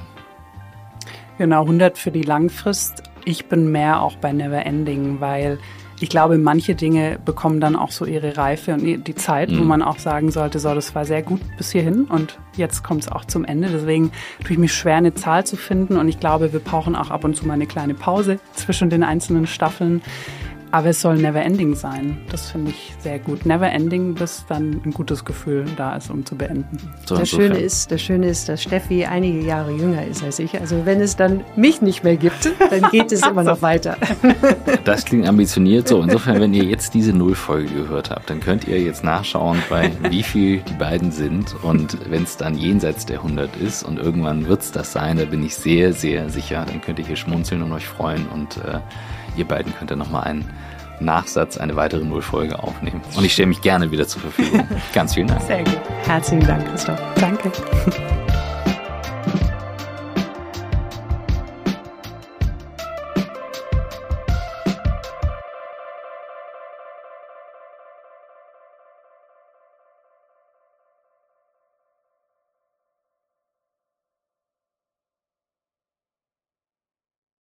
Genau, 1.38 1.62
100 1.62 1.98
für 1.98 2.10
die 2.10 2.22
Langfrist. 2.22 3.02
Ich 3.24 3.46
bin 3.46 3.70
mehr 3.70 4.02
auch 4.02 4.16
bei 4.16 4.32
Never 4.32 4.64
Ending, 4.64 5.20
weil 5.20 5.58
ich 6.02 6.08
glaube, 6.08 6.36
manche 6.36 6.74
Dinge 6.74 7.20
bekommen 7.24 7.60
dann 7.60 7.76
auch 7.76 7.92
so 7.92 8.04
ihre 8.04 8.36
Reife 8.36 8.74
und 8.74 9.06
die 9.06 9.14
Zeit, 9.14 9.50
mhm. 9.50 9.60
wo 9.60 9.62
man 9.62 9.82
auch 9.82 9.98
sagen 9.98 10.32
sollte, 10.32 10.58
so, 10.58 10.74
das 10.74 10.96
war 10.96 11.04
sehr 11.04 11.22
gut 11.22 11.40
bis 11.56 11.70
hierhin 11.70 12.06
und 12.06 12.38
jetzt 12.56 12.82
kommt 12.82 13.04
es 13.04 13.08
auch 13.12 13.24
zum 13.24 13.44
Ende. 13.44 13.68
Deswegen 13.68 14.10
tue 14.42 14.52
ich 14.52 14.58
mich 14.58 14.74
schwer, 14.74 14.96
eine 14.96 15.14
Zahl 15.14 15.46
zu 15.46 15.56
finden 15.56 15.96
und 15.96 16.08
ich 16.08 16.18
glaube, 16.18 16.52
wir 16.52 16.58
brauchen 16.58 16.96
auch 16.96 17.10
ab 17.10 17.22
und 17.22 17.36
zu 17.36 17.46
mal 17.46 17.54
eine 17.54 17.66
kleine 17.66 17.94
Pause 17.94 18.40
zwischen 18.52 18.90
den 18.90 19.04
einzelnen 19.04 19.46
Staffeln. 19.46 20.02
Aber 20.72 20.88
es 20.88 21.02
soll 21.02 21.18
never 21.18 21.42
ending 21.42 21.74
sein. 21.74 22.16
Das 22.30 22.50
finde 22.50 22.70
ich 22.70 22.94
sehr 23.00 23.18
gut. 23.18 23.44
Never 23.44 23.70
ending, 23.70 24.14
bis 24.14 24.46
dann 24.48 24.80
ein 24.86 24.90
gutes 24.92 25.22
Gefühl 25.22 25.66
da 25.76 25.96
ist, 25.96 26.10
um 26.10 26.24
zu 26.24 26.34
beenden. 26.34 26.78
So 27.04 27.14
das, 27.14 27.28
Schöne 27.28 27.58
ist, 27.58 27.92
das 27.92 28.00
Schöne 28.00 28.26
ist, 28.28 28.48
dass 28.48 28.62
Steffi 28.62 29.04
einige 29.04 29.46
Jahre 29.46 29.70
jünger 29.70 30.06
ist 30.06 30.24
als 30.24 30.38
ich. 30.38 30.58
Also 30.58 30.86
wenn 30.86 31.02
es 31.02 31.14
dann 31.14 31.44
mich 31.56 31.82
nicht 31.82 32.04
mehr 32.04 32.16
gibt, 32.16 32.50
dann 32.70 32.90
geht 32.90 33.12
es 33.12 33.20
immer 33.26 33.42
noch 33.42 33.60
weiter. 33.62 33.98
Das 34.84 35.04
klingt 35.04 35.28
ambitioniert. 35.28 35.88
So, 35.88 36.00
insofern, 36.00 36.40
wenn 36.40 36.54
ihr 36.54 36.64
jetzt 36.64 36.94
diese 36.94 37.12
Nullfolge 37.12 37.70
gehört 37.70 38.10
habt, 38.10 38.30
dann 38.30 38.40
könnt 38.40 38.66
ihr 38.66 38.80
jetzt 38.80 39.04
nachschauen, 39.04 39.58
bei 39.68 39.92
wie 40.08 40.22
viel 40.22 40.60
die 40.60 40.74
beiden 40.74 41.12
sind. 41.12 41.54
Und 41.62 41.98
wenn 42.10 42.22
es 42.22 42.38
dann 42.38 42.56
jenseits 42.56 43.04
der 43.04 43.18
100 43.18 43.56
ist 43.56 43.82
und 43.82 43.98
irgendwann 43.98 44.48
wird 44.48 44.62
es 44.62 44.72
das 44.72 44.92
sein, 44.92 45.18
da 45.18 45.26
bin 45.26 45.44
ich 45.44 45.54
sehr, 45.54 45.92
sehr 45.92 46.30
sicher. 46.30 46.64
Dann 46.66 46.80
könnt 46.80 46.98
ihr 46.98 47.04
hier 47.04 47.16
schmunzeln 47.16 47.62
und 47.62 47.72
euch 47.72 47.86
freuen 47.86 48.26
und 48.28 48.56
äh, 48.56 48.80
ihr 49.36 49.46
beiden 49.46 49.74
könnt 49.74 49.90
dann 49.90 49.98
nochmal 49.98 50.24
einen 50.24 50.50
Nachsatz, 51.00 51.56
eine 51.56 51.76
weitere 51.76 52.04
Nullfolge 52.04 52.58
aufnehmen. 52.62 53.00
Und 53.16 53.24
ich 53.24 53.32
stelle 53.32 53.48
mich 53.48 53.60
gerne 53.60 53.90
wieder 53.90 54.06
zur 54.06 54.22
Verfügung. 54.22 54.66
Ganz 54.94 55.14
vielen 55.14 55.28
Dank. 55.28 55.42
Sehr 55.42 55.64
gut. 55.64 55.80
Herzlichen 56.04 56.46
Dank, 56.46 56.68
Christoph. 56.68 57.00
Danke. 57.16 57.50